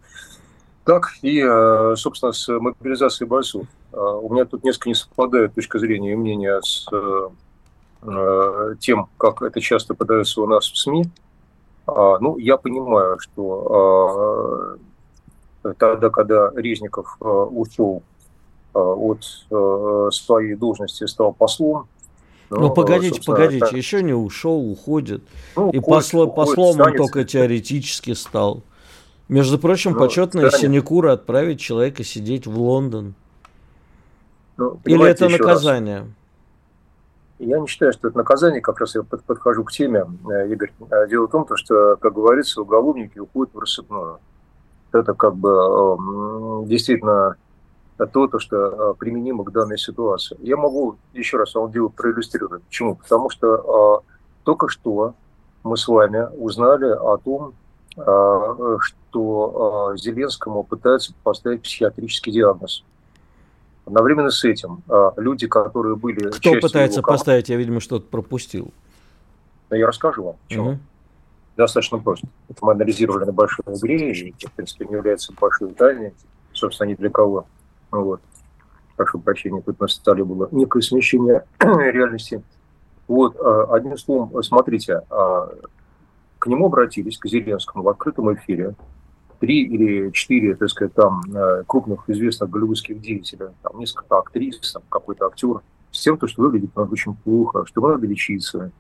[0.84, 3.66] так и, э, собственно, с мобилизацией бойцов.
[3.92, 9.60] У меня тут несколько не совпадает точка зрения и мнения с э, тем, как это
[9.62, 11.10] часто подается у нас в СМИ.
[11.88, 14.78] А, ну, я понимаю, что
[15.64, 18.04] а, тогда, когда Резников а, ушел
[18.72, 19.24] от
[20.14, 21.88] своей должности, стал послом,
[22.50, 23.74] ну, ну погодите, погодите, так...
[23.74, 25.24] еще не ушел, уходит.
[25.56, 26.92] Ну, и посло, уходит, послом станет...
[26.92, 28.64] он только теоретически стал.
[29.28, 30.66] Между прочим, ну, почетная станет...
[30.66, 33.14] синекура отправить человека сидеть в Лондон.
[34.58, 36.00] Ну, Или это наказание?
[36.00, 36.08] Раз.
[37.40, 40.74] Я не считаю, что это наказание, как раз я подхожу к теме, э, Игорь.
[40.92, 44.20] Э, дело в том, что, как говорится, уголовники уходят в рассыпную.
[44.92, 47.38] Это как бы эм, действительно
[48.08, 50.38] то, то, что э, применимо к данной ситуации.
[50.42, 52.64] Я могу еще раз вам дело проиллюстрировать.
[52.64, 52.96] Почему?
[52.96, 54.04] Потому что
[54.44, 55.14] только что
[55.64, 57.54] мы с вами узнали о том,
[57.96, 62.84] что Зеленскому пытаются поставить психиатрический диагноз.
[63.90, 66.30] Одновременно с этим а, люди, которые были...
[66.30, 67.08] Кто пытается его...
[67.08, 67.50] поставить?
[67.50, 68.72] Я, видимо, что-то пропустил.
[69.72, 70.36] Но я расскажу вам.
[70.48, 70.70] Почему.
[70.70, 70.80] Угу.
[71.58, 72.28] Достаточно просто.
[72.48, 76.14] Это мы анализировали на большой игре, и, в принципе, не является большой тайной,
[76.54, 77.48] собственно, ни для кого.
[77.92, 78.22] Вот.
[78.96, 82.44] Прошу прощения, тут на столе было некое смещение реальности.
[83.08, 85.52] Вот, а, одним словом, смотрите, а,
[86.38, 88.76] к нему обратились, к Зеленскому, в открытом эфире,
[89.40, 94.84] три или четыре, так сказать, там э, крупных известных голливудских деятелей, там несколько актрис, там
[94.90, 98.72] какой-то актер, с тем, что выглядит очень плохо, что надо лечиться,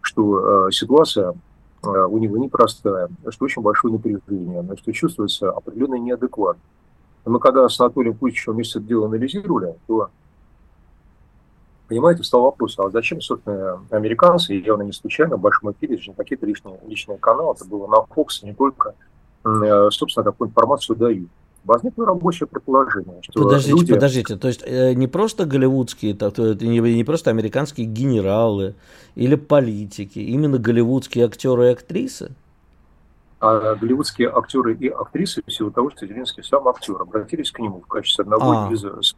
[0.00, 1.34] что э, ситуация
[1.82, 6.56] э, у него непростая, что очень большое напряжение, что чувствуется определенный неадекват.
[7.24, 10.10] Мы когда с Анатолием Путичем вместе это дело анализировали, то,
[11.88, 16.46] понимаете, встал вопрос, а зачем, собственно, американцы, и явно не случайно, в большом эфире, какие-то
[16.46, 18.94] лишние, личные каналы, это было на Fox, не только,
[19.44, 21.28] Э, собственно, такую информацию дают.
[21.64, 23.94] Возникло рабочее предположение, что Подождите, люди...
[23.94, 28.74] подождите, то есть э, не просто голливудские, то, то, не, не просто американские генералы
[29.14, 32.32] или политики, именно голливудские актеры и актрисы?
[33.44, 37.80] А голливудские актеры и актрисы, в силу того, что Зеленский сам актер, обратились к нему
[37.80, 38.72] в качестве одного а.
[38.72, 39.14] из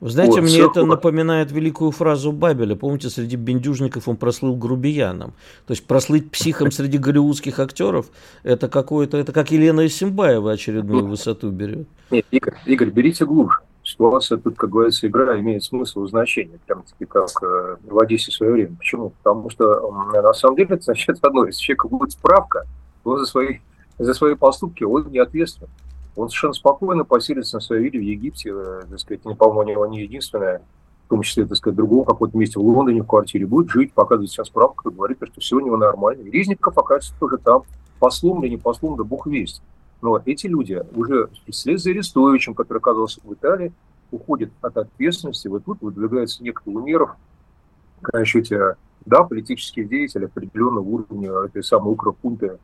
[0.00, 2.76] вы знаете, вот, мне это напоминает великую фразу Бабеля.
[2.76, 5.32] Помните, среди бендюжников он прослыл грубияном.
[5.66, 8.06] То есть прослыть психом среди голливудских актеров,
[8.44, 11.88] это какое-то, это как Елена Исимбаева очередную высоту берет.
[12.10, 13.58] Нет, Игорь, Игорь, берите глубже.
[13.82, 18.30] Ситуация тут, как говорится, игра имеет смысл и значение, прям таки как э, в Одессе
[18.30, 18.76] в свое время.
[18.76, 19.14] Почему?
[19.22, 22.66] Потому что на самом деле это значит одно, если человека будет справка,
[23.08, 23.58] он за свои,
[23.98, 25.70] за свои поступки он не ответственен
[26.18, 30.02] он совершенно спокойно поселится на своей вилле в Египте, э, так сказать, не, по-моему, не
[30.02, 30.62] единственное,
[31.06, 33.92] в том числе, так сказать, в другом каком-то месте в Лондоне в квартире, будет жить,
[33.92, 36.22] показывать сейчас справку, говорит, что все у него нормально.
[36.22, 37.62] И Резников окажется тоже там,
[38.00, 39.62] послом или не послом, да бог весть.
[40.02, 43.72] Но эти люди уже вслед за Арестовичем, который оказался в Италии,
[44.10, 45.46] уходят от ответственности.
[45.46, 47.10] Вот тут выдвигается некоторый Умеров,
[48.12, 48.74] еще те,
[49.06, 52.58] да, политические деятели определенного уровня этой самой укропунты,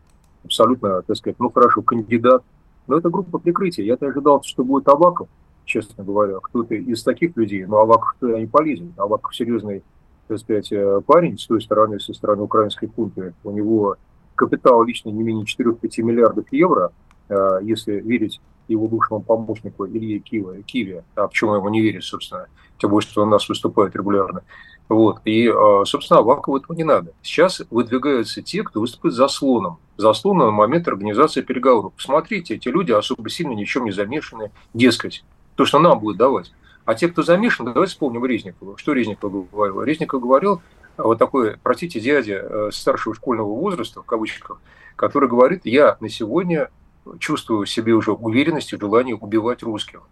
[0.45, 2.43] абсолютно, так сказать, ну хорошо, кандидат
[2.87, 3.85] но это группа прикрытия.
[3.85, 5.29] Я-то ожидал, что будет Аваков,
[5.65, 7.65] честно говоря, кто-то из таких людей.
[7.65, 8.93] Но Аваков туда не полезен.
[8.97, 9.83] Аваков серьезный,
[10.29, 13.35] так сказать, э, парень с той стороны, со стороны украинской пункты.
[13.43, 13.97] У него
[14.35, 16.93] капитал лично не менее 4-5 миллиардов евро,
[17.29, 22.47] э, если верить его бывшему помощнику Илье Киеве, Киеве, а почему ему не верить, собственно,
[22.79, 24.43] тем более, что он у нас выступает регулярно.
[24.89, 25.21] Вот.
[25.25, 27.13] И, а, собственно, Авакову этого не надо.
[27.23, 29.79] Сейчас выдвигаются те, кто выступит заслоном.
[29.97, 31.93] Заслоном на момент организации переговоров.
[31.97, 35.25] Посмотрите, эти люди особо сильно ни в чем не замешаны, дескать,
[35.55, 36.53] то, что нам будет давать.
[36.85, 38.77] А те, кто замешан, давайте вспомним Резникова.
[38.77, 39.83] Что Резников говорил?
[39.83, 40.61] Резников говорил,
[40.99, 44.61] вот такой, простите, дядя э, старшего школьного возраста, в кавычках,
[44.97, 46.71] который говорит, я на сегодня
[47.19, 50.03] чувствую в себе уже уверенность и желание убивать русских.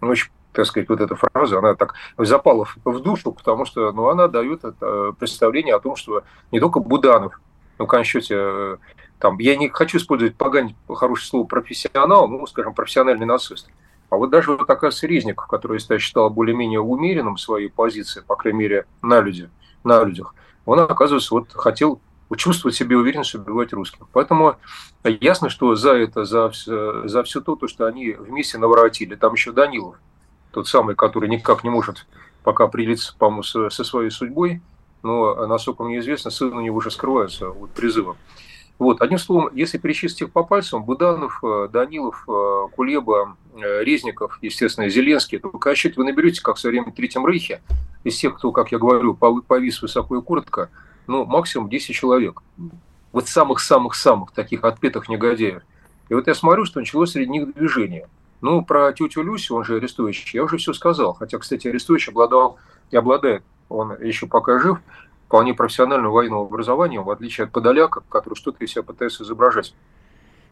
[0.00, 4.08] Ну, очень так сказать, вот эта фраза, она так запала в душу, потому что ну,
[4.08, 7.40] она дает это представление о том, что не только Буданов,
[7.78, 8.76] ну, в конечном э,
[9.18, 13.70] там, я не хочу использовать поганить хорошее слово профессионал, ну, скажем, профессиональный нацист.
[14.08, 18.34] А вот даже вот такая Резников, который я считал более-менее умеренным в своей позиции, по
[18.34, 19.48] крайней мере, на, люди,
[19.84, 20.34] на людях,
[20.66, 22.00] он, оказывается, вот хотел
[22.36, 24.06] чувствовать себя уверенностью убивать русских.
[24.12, 24.56] Поэтому
[25.04, 29.14] ясно, что за это, за, за все то, то, что они вместе наворотили.
[29.14, 29.96] Там еще Данилов,
[30.52, 32.06] тот самый, который никак не может
[32.42, 34.62] пока определиться, по-моему, со, со своей судьбой,
[35.02, 38.16] но, насколько мне известно, сын у него уже скрывается от призыва.
[38.78, 44.38] Вот, одним словом, если перечислить их по пальцам, Буданов, э, Данилов, э, Кулеба, э, Резников,
[44.40, 47.60] естественно, Зеленский, то счет вы наберете, как в свое время в Третьем Рейхе,
[48.04, 50.70] из тех, кто, как я говорю, повис высоко и коротко,
[51.10, 52.40] ну, максимум 10 человек.
[53.12, 55.62] Вот самых-самых-самых таких отпетых негодяев.
[56.08, 58.08] И вот я смотрю, что началось среди них движение.
[58.40, 61.14] Ну, про тетю Люсю, он же арестующий, я уже все сказал.
[61.14, 62.58] Хотя, кстати, арестующий обладал
[62.92, 64.78] и обладает, он еще пока жив,
[65.26, 69.74] вполне профессионального военного образования, в отличие от Подоляка, который что-то из себя пытается изображать.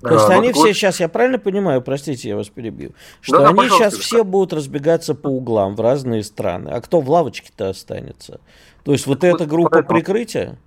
[0.00, 0.72] То есть а, они все вот...
[0.74, 5.14] сейчас, я правильно понимаю, простите, я вас перебью, что да, они сейчас все будут разбегаться
[5.14, 6.68] по углам в разные страны.
[6.70, 8.40] А кто в лавочке-то останется?
[8.84, 9.98] То есть вот, вот эта группа поэтому...
[9.98, 10.58] прикрытия?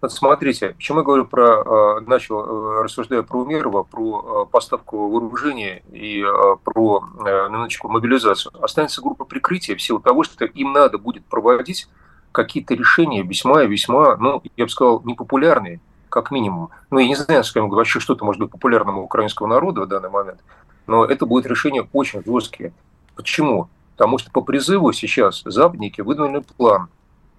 [0.00, 5.08] Вот смотрите, почему я говорю про, э, начал, э, рассуждая про Умерова, про э, поставку
[5.08, 6.22] вооружения и
[6.64, 8.52] про, на минуточку, мобилизацию.
[8.62, 11.88] Останется группа прикрытия в силу того, что им надо будет проводить
[12.32, 16.70] какие-то решения весьма-весьма, ну, я бы сказал, непопулярные, как минимум.
[16.90, 20.10] Ну, я не знаю, скажем, вообще что-то может быть популярным у украинского народа в данный
[20.10, 20.40] момент,
[20.86, 22.72] но это будет решение очень жесткие.
[23.14, 23.68] Почему?
[23.96, 26.88] Потому что по призыву сейчас западники выдвинули план.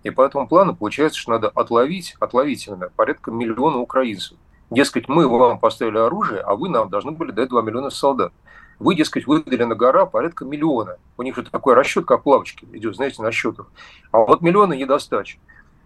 [0.03, 4.38] И по этому плану получается, что надо отловить, отловить именно порядка миллиона украинцев.
[4.69, 8.34] Дескать, мы вам поставили оружие, а вы нам должны были дать 2 миллиона солдат.
[8.80, 10.97] Вы, дескать, выдали на гора порядка миллиона.
[11.17, 13.67] У них же такой расчет, как лавочки идет, знаете, на счетах.
[14.12, 15.39] А вот миллиона недостача.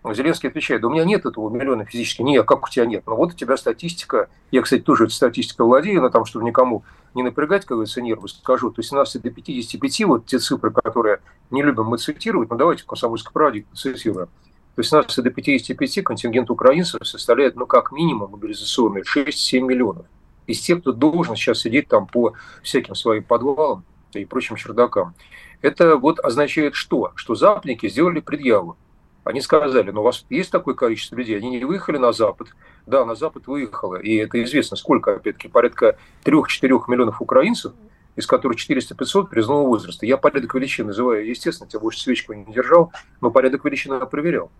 [0.03, 2.23] Зеленский отвечает, да у меня нет этого миллиона физически.
[2.23, 3.03] Не, как у тебя нет?
[3.05, 4.29] Ну вот у тебя статистика.
[4.49, 6.83] Я, кстати, тоже этой статистикой владею, но там, чтобы никому
[7.13, 8.71] не напрягать, как говорится, нервы, скажу.
[8.71, 11.19] То есть 17 до 55, вот те цифры, которые
[11.51, 14.27] не любим мы цитировать, но давайте в «Комсомольской правде» цитируем.
[14.75, 20.05] То есть 17 до 55 контингент украинцев составляет, ну, как минимум, мобилизационный 6-7 миллионов
[20.47, 22.33] из тех, кто должен сейчас сидеть там по
[22.63, 23.83] всяким своим подвалам
[24.13, 25.13] и прочим чердакам.
[25.61, 27.11] Это вот означает что?
[27.15, 28.77] Что западники сделали предъяву.
[29.23, 32.47] Они сказали, ну у вас есть такое количество людей, они не выехали на Запад.
[32.87, 37.73] Да, на Запад выехало, и это известно, сколько, опять-таки, порядка 3-4 миллионов украинцев,
[38.15, 40.05] из которых 400-500 призывного возраста.
[40.05, 44.51] Я порядок величин называю, естественно, тебя больше свечку не держал, но порядок величин я проверял.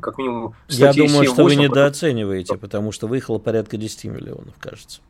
[0.00, 5.00] Как минимум, Я думаю, 7, что вы недооцениваете, потому что выехало порядка 10 миллионов, кажется.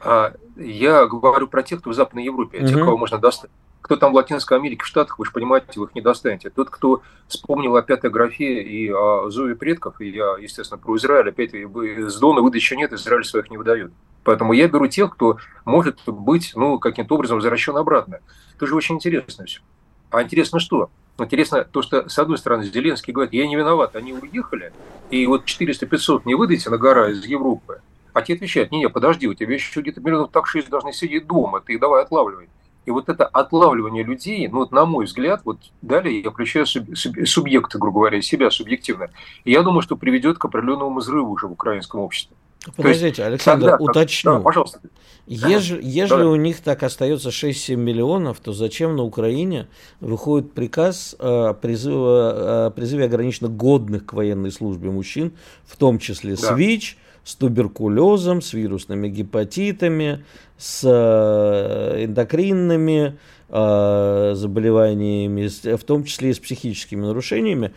[0.00, 2.66] А я говорю про тех, кто в Западной Европе, угу.
[2.68, 3.50] тех, кого можно достать.
[3.84, 6.48] Кто там в Латинской Америке, в Штатах, вы же понимаете, вы их не достанете.
[6.48, 11.28] Тот, кто вспомнил о пятой графе и о зове предков, и я, естественно, про Израиль,
[11.28, 13.92] опять с Дона выдачи нет, Израиль своих не выдает.
[14.22, 18.20] Поэтому я беру тех, кто может быть, ну, каким-то образом возвращен обратно.
[18.56, 19.60] Это же очень интересно все.
[20.08, 20.88] А интересно что?
[21.18, 24.72] Интересно то, что, с одной стороны, Зеленский говорит, я не виноват, они уехали,
[25.10, 27.82] и вот 400-500 не выдайте на гора из Европы,
[28.14, 31.60] а те отвечают, не-не, подожди, у тебя еще где-то миллионов так шесть должны сидеть дома,
[31.60, 32.48] ты давай отлавливай.
[32.86, 37.78] И вот это отлавливание людей, ну, вот на мой взгляд, вот далее я включаю субъекты,
[37.78, 39.10] грубо говоря, себя субъективно.
[39.44, 42.36] И я думаю, что приведет к определенному взрыву уже в украинском обществе.
[42.76, 44.34] Подождите, есть, Александр, тогда, уточню.
[44.34, 44.80] Да, пожалуйста.
[45.26, 46.28] Ежели, ежели да.
[46.28, 49.68] у них так остается 6-7 миллионов, то зачем на Украине
[50.00, 55.32] выходит приказ о призыве, о призыве ограниченно годных к военной службе мужчин,
[55.66, 56.54] в том числе да.
[56.54, 60.24] СВИЧ, с туберкулезом, с вирусными гепатитами,
[60.64, 63.18] с э, эндокринными
[63.50, 67.74] э, заболеваниями, в том числе и с психическими нарушениями,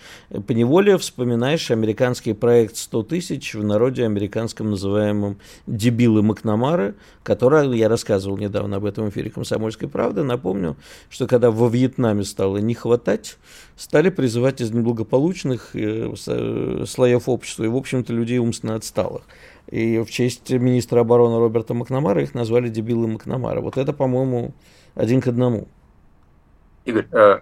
[0.48, 8.38] поневоле вспоминаешь американский проект «100 тысяч», в народе американском называемом «Дебилы Макнамары», который я рассказывал
[8.38, 10.24] недавно об этом эфире «Комсомольской правды».
[10.24, 10.78] Напомню,
[11.10, 13.38] что когда во Вьетнаме стало не хватать,
[13.76, 16.14] стали призывать из неблагополучных э,
[16.86, 19.24] слоев общества и, в общем-то, людей умственно отсталых.
[19.70, 23.60] И в честь министра обороны Роберта Макнамара их назвали дебилы Макнамара.
[23.60, 24.54] Вот это, по-моему,
[24.96, 25.68] один к одному.
[26.86, 27.42] Игорь, а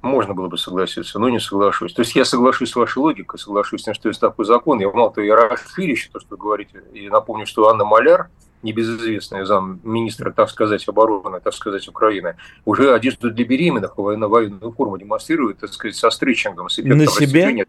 [0.00, 1.92] можно было бы согласиться, но не соглашусь.
[1.92, 4.78] То есть я соглашусь с вашей логикой, соглашусь с тем, что есть такой закон.
[4.80, 6.82] Я мало того, я расширящий то, что вы говорите.
[6.94, 8.30] И напомню, что Анна Маляр,
[8.62, 14.96] небезызвестная замминистра, так сказать, обороны, так сказать, Украины, уже одежду для беременных на военную форму
[14.96, 17.66] демонстрирует, так сказать, со стричингом, с эффектом На себе?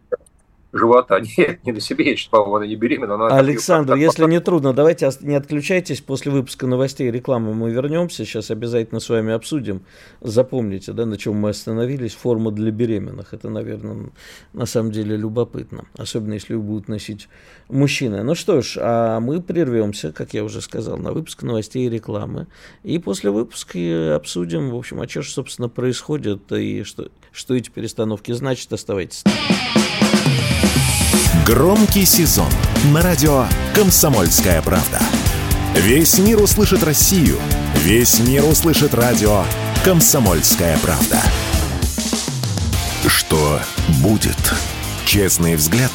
[0.72, 1.20] Живота.
[1.38, 3.14] Нет, не на себе, я по-моему, она не беременна.
[3.14, 6.00] Она Александр, если не трудно, давайте не отключайтесь.
[6.00, 8.24] После выпуска новостей и рекламы мы вернемся.
[8.24, 9.82] Сейчас обязательно с вами обсудим.
[10.20, 12.14] Запомните, да, на чем мы остановились.
[12.14, 13.32] Форма для беременных.
[13.32, 14.10] Это, наверное,
[14.52, 15.84] на самом деле любопытно.
[15.96, 17.28] Особенно, если вы будут носить
[17.68, 18.22] мужчины.
[18.22, 22.46] Ну что ж, а мы прервемся, как я уже сказал, на выпуск новостей и рекламы.
[22.82, 27.70] И после выпуска обсудим, в общем, а что же, собственно, происходит и что, что эти
[27.70, 28.72] перестановки значат.
[28.72, 29.24] Оставайтесь.
[31.46, 32.50] Громкий сезон
[32.92, 35.00] на радио «Комсомольская правда».
[35.74, 37.38] Весь мир услышит Россию.
[37.76, 39.44] Весь мир услышит радио
[39.84, 41.22] «Комсомольская правда».
[43.06, 43.60] Что
[44.00, 44.36] будет?
[45.06, 45.92] Честный взгляд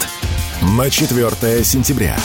[0.62, 2.18] на 4 сентября.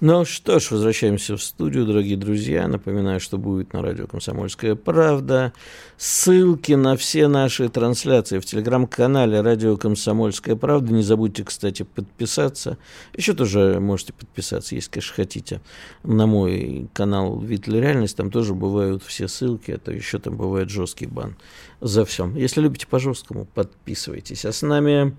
[0.00, 2.68] Ну что ж, возвращаемся в студию, дорогие друзья.
[2.68, 5.52] Напоминаю, что будет на радио «Комсомольская правда».
[5.96, 10.92] Ссылки на все наши трансляции в телеграм-канале «Радио Комсомольская правда».
[10.92, 12.78] Не забудьте, кстати, подписаться.
[13.16, 15.60] Еще тоже можете подписаться, если, конечно, хотите,
[16.04, 18.16] на мой канал «Виталь Реальность».
[18.16, 19.72] Там тоже бывают все ссылки.
[19.72, 21.34] Это еще там бывает жесткий бан
[21.80, 22.30] за все.
[22.36, 24.44] Если любите по-жесткому, подписывайтесь.
[24.44, 25.16] А с нами...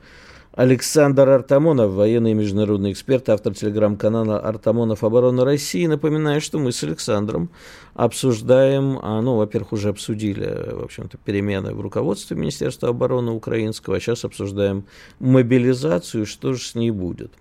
[0.60, 5.06] Александр Артамонов, военный и международный эксперт, автор телеграм-канала «Артамонов.
[5.06, 5.86] Оборона России».
[5.86, 7.50] Напоминаю, что мы с Александром
[7.94, 14.00] обсуждаем, а, ну, во-первых, уже обсудили, в общем-то, перемены в руководстве Министерства обороны украинского, а
[14.02, 14.84] сейчас обсуждаем
[15.20, 17.32] мобилизацию, что же с ней будет.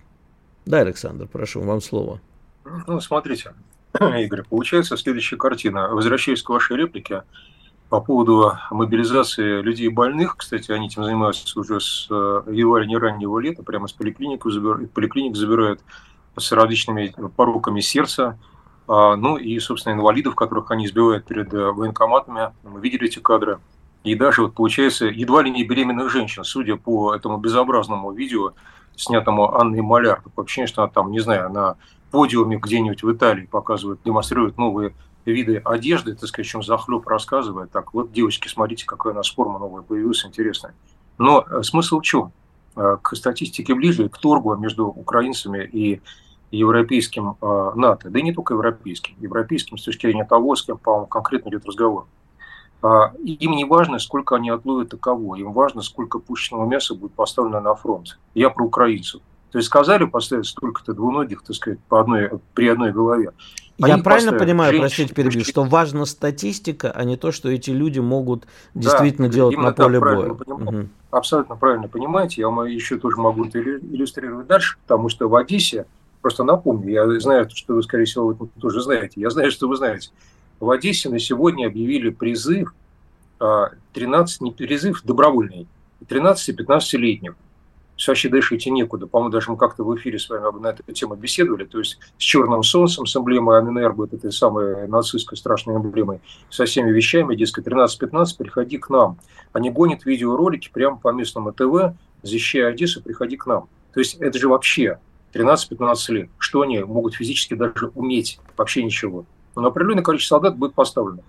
[0.65, 2.21] Да, Александр, прошу, вам слово.
[2.87, 3.51] Ну, смотрите,
[3.99, 5.89] Игорь, получается следующая картина.
[5.89, 7.23] Возвращаясь к вашей реплике,
[7.89, 13.39] по поводу мобилизации людей больных, кстати, они этим занимаются уже с э, ли не раннего
[13.39, 15.81] лета, прямо с поликлиник, забирают, поликлиник забирают
[16.37, 18.37] с различными пороками сердца,
[18.87, 22.51] а, ну и, собственно, инвалидов, которых они избивают перед э, военкоматами.
[22.63, 23.59] Мы видели эти кадры.
[24.03, 28.53] И даже, вот, получается, едва ли не беременных женщин, судя по этому безобразному видео,
[28.95, 30.23] снятому Анной Маляр.
[30.35, 31.75] Вообще, что она там, не знаю, на
[32.11, 34.93] подиуме где-нибудь в Италии показывает, демонстрирует новые
[35.31, 37.71] виды одежды, так сказать, чем захлеб рассказывает.
[37.71, 40.73] Так, вот, девочки, смотрите, какая у нас форма новая появилась, интересная.
[41.17, 42.31] Но э, смысл в чем?
[42.75, 46.01] Э, к статистике ближе, к торгу между украинцами и
[46.51, 50.77] европейским э, НАТО, да и не только европейским, европейским с точки зрения того, с кем,
[50.77, 52.07] по-моему, конкретно идет разговор.
[52.81, 57.59] Им не важно, сколько они отловят и кого, им важно, сколько пушечного мяса будет поставлено
[57.59, 58.17] на фронт.
[58.33, 59.21] Я про украинцев.
[59.51, 63.31] То есть сказали поставить столько-то двуногих, так сказать, по одной, при одной голове.
[63.81, 67.71] Они Я правильно понимаю, женщин, простите, перебью, что важна статистика, а не то, что эти
[67.71, 70.31] люди могут действительно да, делать на поле боя.
[70.31, 70.87] Угу.
[71.11, 72.41] Абсолютно правильно понимаете.
[72.41, 75.85] Я еще тоже могу это иллюстрировать дальше, потому что в Одессе,
[76.21, 79.77] просто напомню, я знаю, что вы, скорее всего, вы тоже знаете, я знаю, что вы
[79.77, 80.09] знаете.
[80.59, 82.73] В Одессе на сегодня объявили призыв
[83.93, 85.67] 13, а, не призыв добровольный,
[86.07, 87.35] 13-15-летних
[88.07, 89.07] вообще дальше идти некуда.
[89.07, 92.21] По-моему, даже мы как-то в эфире с вами на эту тему беседовали, то есть с
[92.21, 98.37] черным солнцем, с эмблемой ННР, этой самой нацистской страшной эмблемой, со всеми вещами, дескать, 13-15,
[98.37, 99.17] приходи к нам.
[99.51, 101.93] Они гонят видеоролики прямо по местному ТВ,
[102.23, 103.67] защищая Одессу, приходи к нам.
[103.93, 104.99] То есть это же вообще
[105.33, 106.29] 13-15 лет.
[106.37, 108.39] Что они могут физически даже уметь?
[108.57, 109.25] Вообще ничего.
[109.55, 111.21] Но определенное количество солдат будет поставлено.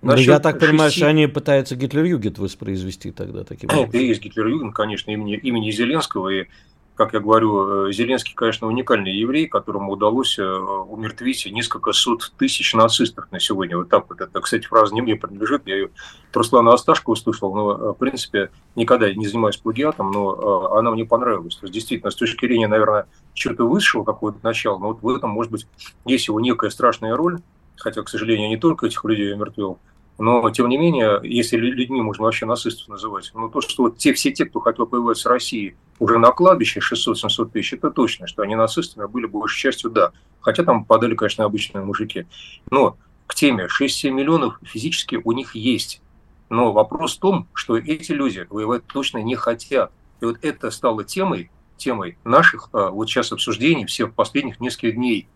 [0.00, 3.88] Ну, я так понимаю, что они пытаются Гитлер-Югент воспроизвести тогда таким образом.
[3.88, 6.28] Это и есть Гитлер-Югент, конечно, имени, имени Зеленского.
[6.28, 6.46] И,
[6.94, 12.74] как я говорю, э, Зеленский, конечно, уникальный еврей, которому удалось э, умертвить несколько сот тысяч
[12.74, 13.76] нацистов на сегодня.
[13.76, 14.20] Вот так вот.
[14.20, 15.62] Это, кстати, фраза не мне принадлежит.
[15.66, 15.90] Я ее
[16.30, 21.06] от Руслана Асташкова услышал, но, э, в принципе, никогда не занимаюсь плагиатом, но она мне
[21.06, 21.56] понравилась.
[21.56, 25.30] То есть, действительно, с точки зрения, наверное, чего-то высшего какого-то начала, но вот в этом,
[25.30, 25.66] может быть,
[26.06, 27.40] есть его некая страшная роль,
[27.78, 29.78] хотя, к сожалению, не только этих людей умертвил,
[30.18, 34.12] но, тем не менее, если людьми можно вообще нацистов называть, ну, то, что вот те,
[34.12, 38.42] все те, кто хотел появиться в России уже на кладбище 600-700 тысяч, это точно, что
[38.42, 40.10] они нацистами были большей частью, да.
[40.40, 42.26] Хотя там подали, конечно, обычные мужики.
[42.70, 42.96] Но
[43.28, 46.02] к теме 6-7 миллионов физически у них есть.
[46.48, 49.92] Но вопрос в том, что эти люди воевать точно не хотят.
[50.20, 55.28] И вот это стало темой, темой наших а, вот сейчас обсуждений всех последних нескольких дней.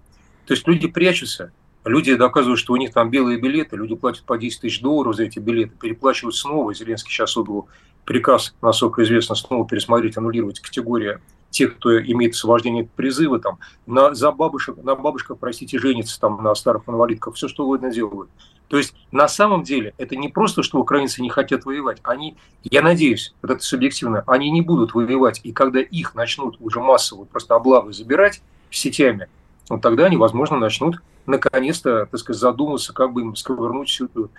[0.47, 1.53] То есть люди прячутся,
[1.85, 5.25] Люди доказывают, что у них там белые билеты, люди платят по 10 тысяч долларов за
[5.25, 6.73] эти билеты, переплачивают снова.
[6.73, 7.69] Зеленский сейчас отдал
[8.05, 11.21] приказ, насколько известно, снова пересмотреть, аннулировать категорию
[11.51, 16.55] тех, кто имеет освобождение призыва, там, на, за бабушек, на бабушках, простите, женится там на
[16.55, 18.31] старых инвалидках, все что угодно делают.
[18.69, 22.81] То есть на самом деле это не просто, что украинцы не хотят воевать, они, я
[22.81, 27.55] надеюсь, вот это субъективно, они не будут воевать, и когда их начнут уже массово просто
[27.55, 29.29] облавы забирать сетями,
[29.69, 34.31] вот тогда они, возможно, начнут наконец-то, так сказать, задуматься, как бы им сковырнуть всю эту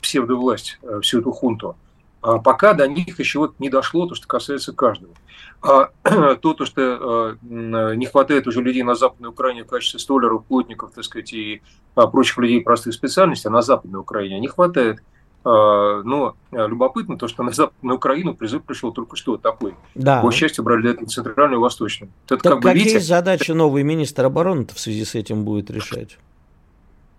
[0.00, 1.76] псевдовласть, э, всю эту хунту.
[2.20, 5.14] А пока до них еще вот не дошло то, что касается каждого.
[5.62, 5.90] А
[6.36, 10.92] то, то, что э, не хватает уже людей на Западной Украине в качестве столяров, плотников,
[10.94, 11.62] так сказать, и
[11.94, 15.00] а, прочих людей простых специальностей, а на Западной Украине не хватает–
[15.44, 19.74] а, но а, любопытно то, что на, Западную Украину призыв пришел только что такой.
[19.94, 20.20] Да.
[20.20, 22.12] По счастью, брали это центральную и восточную.
[22.26, 26.18] Это, как какие бы, видите, задачи новый министр обороны в связи с этим будет решать?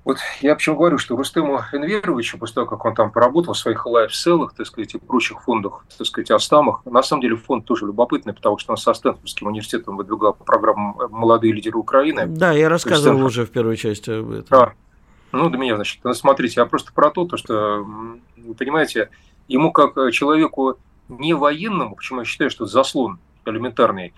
[0.10, 3.86] Вот я почему говорю, что Рустему Энверовичу, после того, как он там поработал в своих
[3.86, 8.34] лайфселлах, так сказать, и прочих фондах, так сказать, Астамах, на самом деле фонд тоже любопытный,
[8.34, 12.26] потому что он со Стэнфордским университетом выдвигал программу «Молодые лидеры Украины».
[12.26, 13.28] Да, я рассказывал Стэнфорд...
[13.28, 14.46] уже в первой части об этом.
[14.50, 14.74] Да.
[15.32, 17.86] Ну, до меня, значит, ну, смотрите, я просто про то, то, что,
[18.36, 19.12] вы понимаете,
[19.48, 24.16] ему как человеку не военному, почему я считаю, что это заслон элементарный,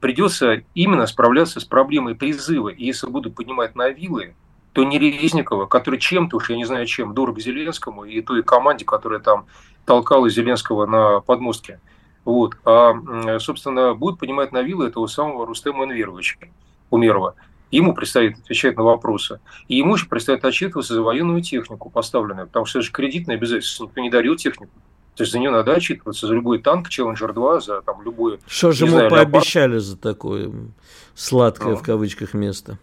[0.00, 2.68] придется именно справляться с проблемой призыва.
[2.68, 4.34] И если буду поднимать на вилы,
[4.72, 8.84] то не Резникова, который чем-то уж, я не знаю чем, дорог Зеленскому и той команде,
[8.84, 9.46] которая там
[9.84, 11.80] толкала Зеленского на подмостке.
[12.24, 12.56] Вот.
[12.64, 12.94] А,
[13.38, 16.36] собственно, будет поднимать на вилы этого самого Рустема Энверовича
[16.90, 17.34] Умерова.
[17.70, 19.40] Ему предстоит отвечать на вопросы.
[19.68, 23.84] И ему еще предстоит отчитываться за военную технику поставленную, потому что это же кредитное обязательство,
[23.84, 24.72] никто не дарил технику.
[25.14, 28.38] То есть за нее надо отчитываться за любой танк, Challenger 2, за там любой...
[28.46, 29.84] Что же ему знаю, пообещали леопард.
[29.84, 30.50] за такое
[31.14, 31.76] сладкое ну.
[31.76, 32.78] в кавычках место?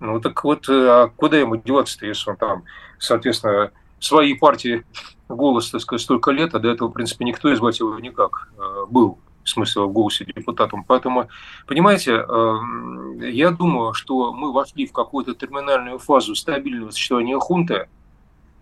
[0.00, 2.64] Ну так вот, э, а куда ему деваться-то, если он там,
[2.98, 3.70] соответственно,
[4.00, 4.84] своей партии
[5.28, 8.86] голос, так сказать, столько лет, а до этого, в принципе, никто из его никак э,
[8.88, 10.84] был, в смысле, в голосе депутатом.
[10.84, 11.28] Поэтому,
[11.66, 12.56] понимаете, э,
[13.30, 17.88] я думаю, что мы вошли в какую-то терминальную фазу стабильного существования хунты,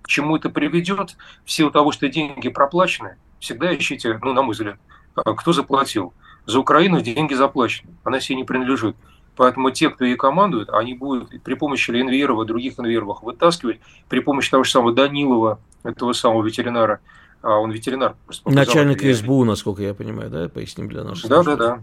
[0.02, 4.52] к чему это приведет, в силу того, что деньги проплачены, всегда ищите, ну, на мой
[4.52, 4.78] взгляд,
[5.14, 6.12] кто заплатил.
[6.46, 8.96] За Украину деньги заплачены, она себе не принадлежит.
[9.38, 13.78] Поэтому те, кто ей командует, они будут при помощи Ленверова, других инверовых вытаскивать,
[14.08, 16.98] при помощи того же самого Данилова, этого самого ветеринара,
[17.40, 18.16] а он ветеринар.
[18.44, 21.78] Начальник СБУ, насколько я понимаю, да, поясним для наших Да, да, да.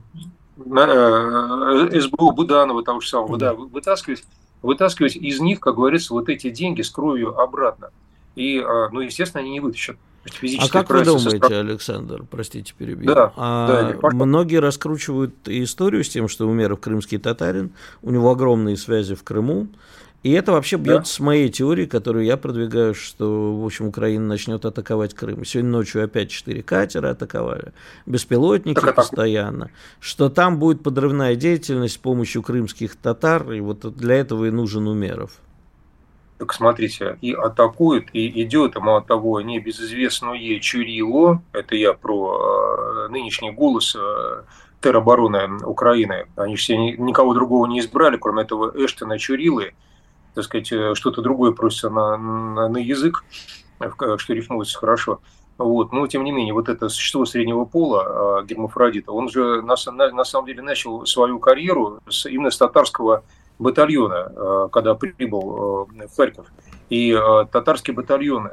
[0.58, 4.26] Э, СБУ Буданова, того же самого, да, вытаскивать,
[4.62, 7.91] вытаскивать из них, как говорится, вот эти деньги с кровью обратно.
[8.36, 9.95] И, а, ну, естественно, они не вытащат.
[10.60, 11.60] А как вы думаете, со...
[11.60, 17.72] Александр, простите, перебью, да, а да, многие раскручивают историю с тем, что Умеров крымский татарин,
[18.02, 19.68] у него огромные связи в Крыму,
[20.24, 21.04] и это вообще бьет да.
[21.04, 25.46] с моей теорией, которую я продвигаю, что, в общем, Украина начнет атаковать Крым.
[25.46, 27.74] Сегодня ночью опять четыре катера атаковали,
[28.08, 29.70] беспилотники так, постоянно,
[30.00, 34.88] что там будет подрывная деятельность с помощью крымских татар, и вот для этого и нужен
[34.88, 35.34] Умеров.
[36.38, 43.08] Так смотрите, и атакуют, и идет, и мало того, небезызвестное Чурило, это я про э,
[43.10, 44.44] нынешний голос э,
[44.82, 49.76] теробороны Украины, они все никого другого не избрали, кроме этого Эштона Чурилы,
[50.34, 53.24] так сказать, э, что-то другое просится на, на, на язык,
[54.18, 55.22] что рифмуется хорошо.
[55.58, 55.94] Вот.
[55.94, 60.26] Но, тем не менее, вот это существо среднего пола, гермафродита, он же на, на, на
[60.26, 63.24] самом деле начал свою карьеру с, именно с татарского
[63.60, 66.47] батальона, э, когда прибыл э, в Харьков.
[66.89, 68.49] И э, татарский батальон,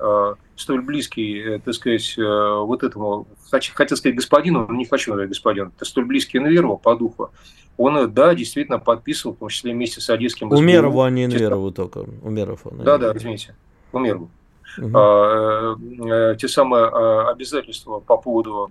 [0.56, 5.84] столь близкий, так сказать, вот этому, хотел сказать господину, но не хочу назвать господин, это
[5.84, 7.30] столь близкий Инверову по духу,
[7.76, 12.06] он, да, действительно подписывал, в том числе вместе с Одесским Умерову, а не Инверову только.
[12.22, 12.60] Умеров.
[12.72, 13.54] Да, да, извините.
[13.92, 14.30] Умерову.
[14.78, 14.90] Угу.
[14.94, 16.86] А, те самые
[17.28, 18.70] обязательства по поводу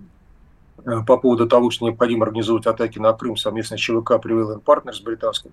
[1.06, 5.52] по поводу того, что необходимо организовать атаки на Крым совместно с ЧВК Prevailing Partners британским,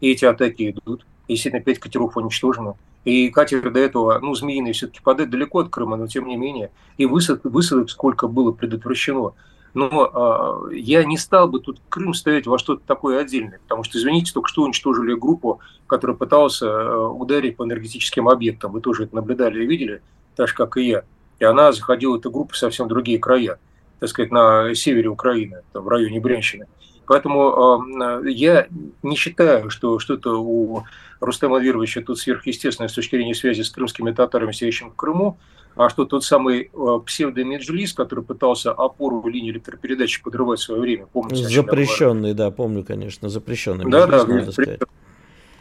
[0.00, 1.06] и эти атаки идут.
[1.28, 2.76] Естественно, пять катеров уничтожено.
[3.04, 6.70] И катеры до этого, ну, змеиные все-таки падают далеко от Крыма, но тем не менее.
[6.98, 9.32] И высадок, высадок сколько было предотвращено.
[9.72, 13.98] Но э, я не стал бы тут Крым ставить во что-то такое отдельное, потому что,
[13.98, 18.72] извините, только что уничтожили группу, которая пыталась э, ударить по энергетическим объектам.
[18.72, 20.02] Вы тоже это наблюдали и видели,
[20.34, 21.04] так же, как и я.
[21.38, 23.58] И она заходила, эта группа, совсем другие края,
[24.00, 26.66] так сказать, на севере Украины, в районе Брянщины.
[27.10, 27.82] Поэтому
[28.24, 28.68] э, я
[29.02, 30.84] не считаю, что что-то у
[31.18, 35.36] Рустема Вировича тут сверхъестественное с точки зрения связи с крымскими татарами, сидящими в Крыму,
[35.74, 41.06] а что тот самый э, псевдомеджлис, который пытался опору линии электропередачи подрывать в свое время,
[41.06, 41.48] помните?
[41.48, 43.90] Запрещенный, да, помню, конечно, запрещенный.
[43.90, 44.78] Да, да, надо сказать.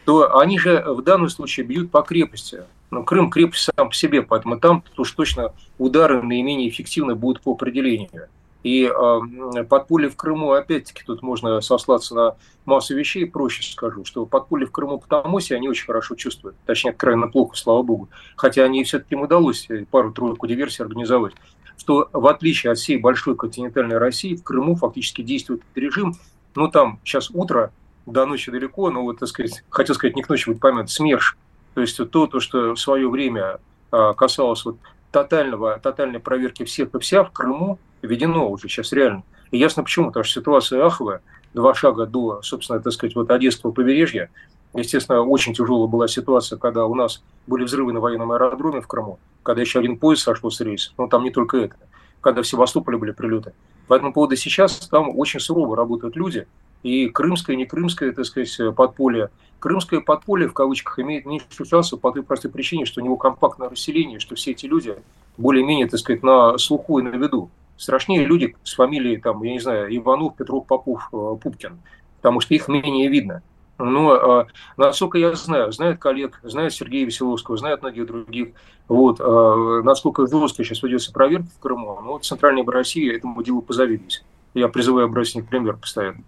[0.06, 2.62] то они же в данном случае бьют по крепости.
[2.92, 7.54] Но Крым крепость сам по себе, поэтому там уж точно удары наименее эффективны будут по
[7.54, 8.30] определению.
[8.64, 12.36] И э, подполье в Крыму, опять-таки, тут можно сослаться на
[12.66, 16.92] массу вещей, проще скажу, что подполье в Крыму потому что они очень хорошо чувствуют, точнее,
[16.92, 21.34] крайне плохо, слава богу, хотя они все-таки им удалось пару-тройку диверсий организовать,
[21.78, 26.16] что в отличие от всей большой континентальной России, в Крыму фактически действует режим,
[26.56, 27.72] ну там сейчас утро,
[28.06, 31.38] до ночи далеко, но вот, так сказать, хотел сказать, не к ночи будет память, СМЕРШ,
[31.76, 33.60] то есть то, то что в свое время
[33.92, 34.78] а, касалось вот
[35.12, 39.24] тотального, тотальной проверки всех и вся в Крыму введено уже сейчас реально.
[39.52, 41.22] И ясно почему, потому что ситуация аховая,
[41.54, 44.30] два шага до, собственно, так сказать, вот Одесского побережья.
[44.76, 49.18] Естественно, очень тяжелая была ситуация, когда у нас были взрывы на военном аэродроме в Крыму,
[49.42, 51.76] когда еще один поезд сошел с рейса, но там не только это,
[52.22, 53.54] когда в Севастополе были прилеты.
[53.90, 56.46] По этому поводу сейчас там очень сурово работают люди,
[56.84, 59.32] и крымское, не крымское, так сказать, подполье.
[59.58, 63.68] Крымское подполье, в кавычках, имеет меньше шансов по той простой причине, что у него компактное
[63.68, 64.96] расселение, что все эти люди
[65.38, 67.50] более-менее, так сказать, на слуху и на виду.
[67.78, 71.80] Страшнее люди с фамилией, там, я не знаю, Иванов, Петров, Попов, э, Пупкин,
[72.18, 73.42] потому что их менее видно.
[73.80, 78.50] Но, э, насколько я знаю, знает коллег, знает Сергея Веселовского, знает многих других,
[78.90, 83.62] вот, э, насколько жестко сейчас ведется проверка в Крыму, ну, вот Центральная Россия этому делу
[83.62, 84.24] позавидуюсь.
[84.54, 86.24] Я призываю брать с них пример постоянно.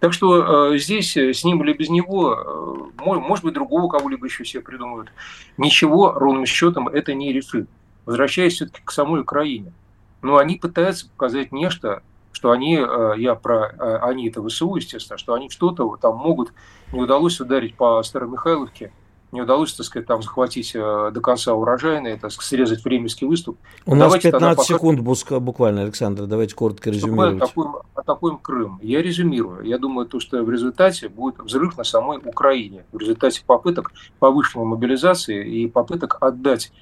[0.00, 4.44] Так что э, здесь с ним или без него, э, может быть, другого кого-либо еще
[4.44, 5.10] себе придумают.
[5.56, 7.68] Ничего, ровным счетом, это не решит.
[8.06, 9.72] Возвращаясь все-таки к самой Украине.
[10.20, 12.02] Но они пытаются показать нечто,
[12.32, 16.52] что они, э, я про э, они это ВСУ, естественно, что они что-то там могут,
[16.92, 18.92] не удалось ударить по Старомихайловке,
[19.32, 23.58] не удалось, так сказать, там захватить э, до конца урожайное, так сказать, срезать временский выступ.
[23.86, 24.62] У нас 15 пока...
[24.62, 27.36] секунд буквально, Александр, давайте коротко резюмировать.
[27.36, 28.80] Атакуем, атакуем Крым.
[28.82, 29.64] Я резюмирую.
[29.64, 32.84] Я думаю, то, что в результате будет взрыв на самой Украине.
[32.92, 36.72] В результате попыток повышенной мобилизации и попыток отдать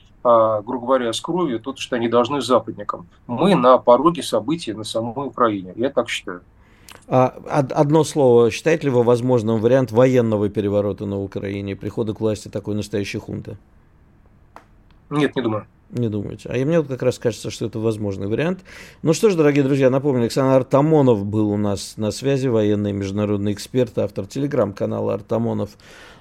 [0.65, 3.07] грубо говоря, с кровью то, что они должны западникам.
[3.27, 5.73] Мы на пороге событий на самой Украине.
[5.77, 6.43] Я так считаю.
[7.07, 8.51] А, одно слово.
[8.51, 13.57] Считаете ли вы возможным вариант военного переворота на Украине, прихода к власти такой настоящей хунты?
[15.11, 15.67] Нет, не думаю.
[15.91, 16.51] Не думаете.
[16.51, 18.61] А мне вот как раз кажется, что это возможный вариант.
[19.01, 23.55] Ну что ж, дорогие друзья, напомню, Александр Артамонов был у нас на связи, военный международный
[23.55, 25.71] эксперт, автор телеграм-канала Артамонов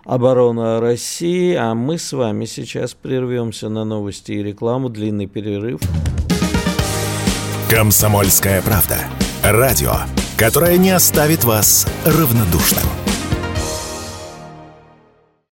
[0.08, 1.54] «Оборона России».
[1.54, 4.90] А мы с вами сейчас прервемся на новости и рекламу.
[4.90, 5.82] Длинный перерыв.
[7.70, 8.98] «Комсомольская правда».
[9.44, 9.94] Радио,
[10.38, 13.07] которое не оставит вас равнодушным.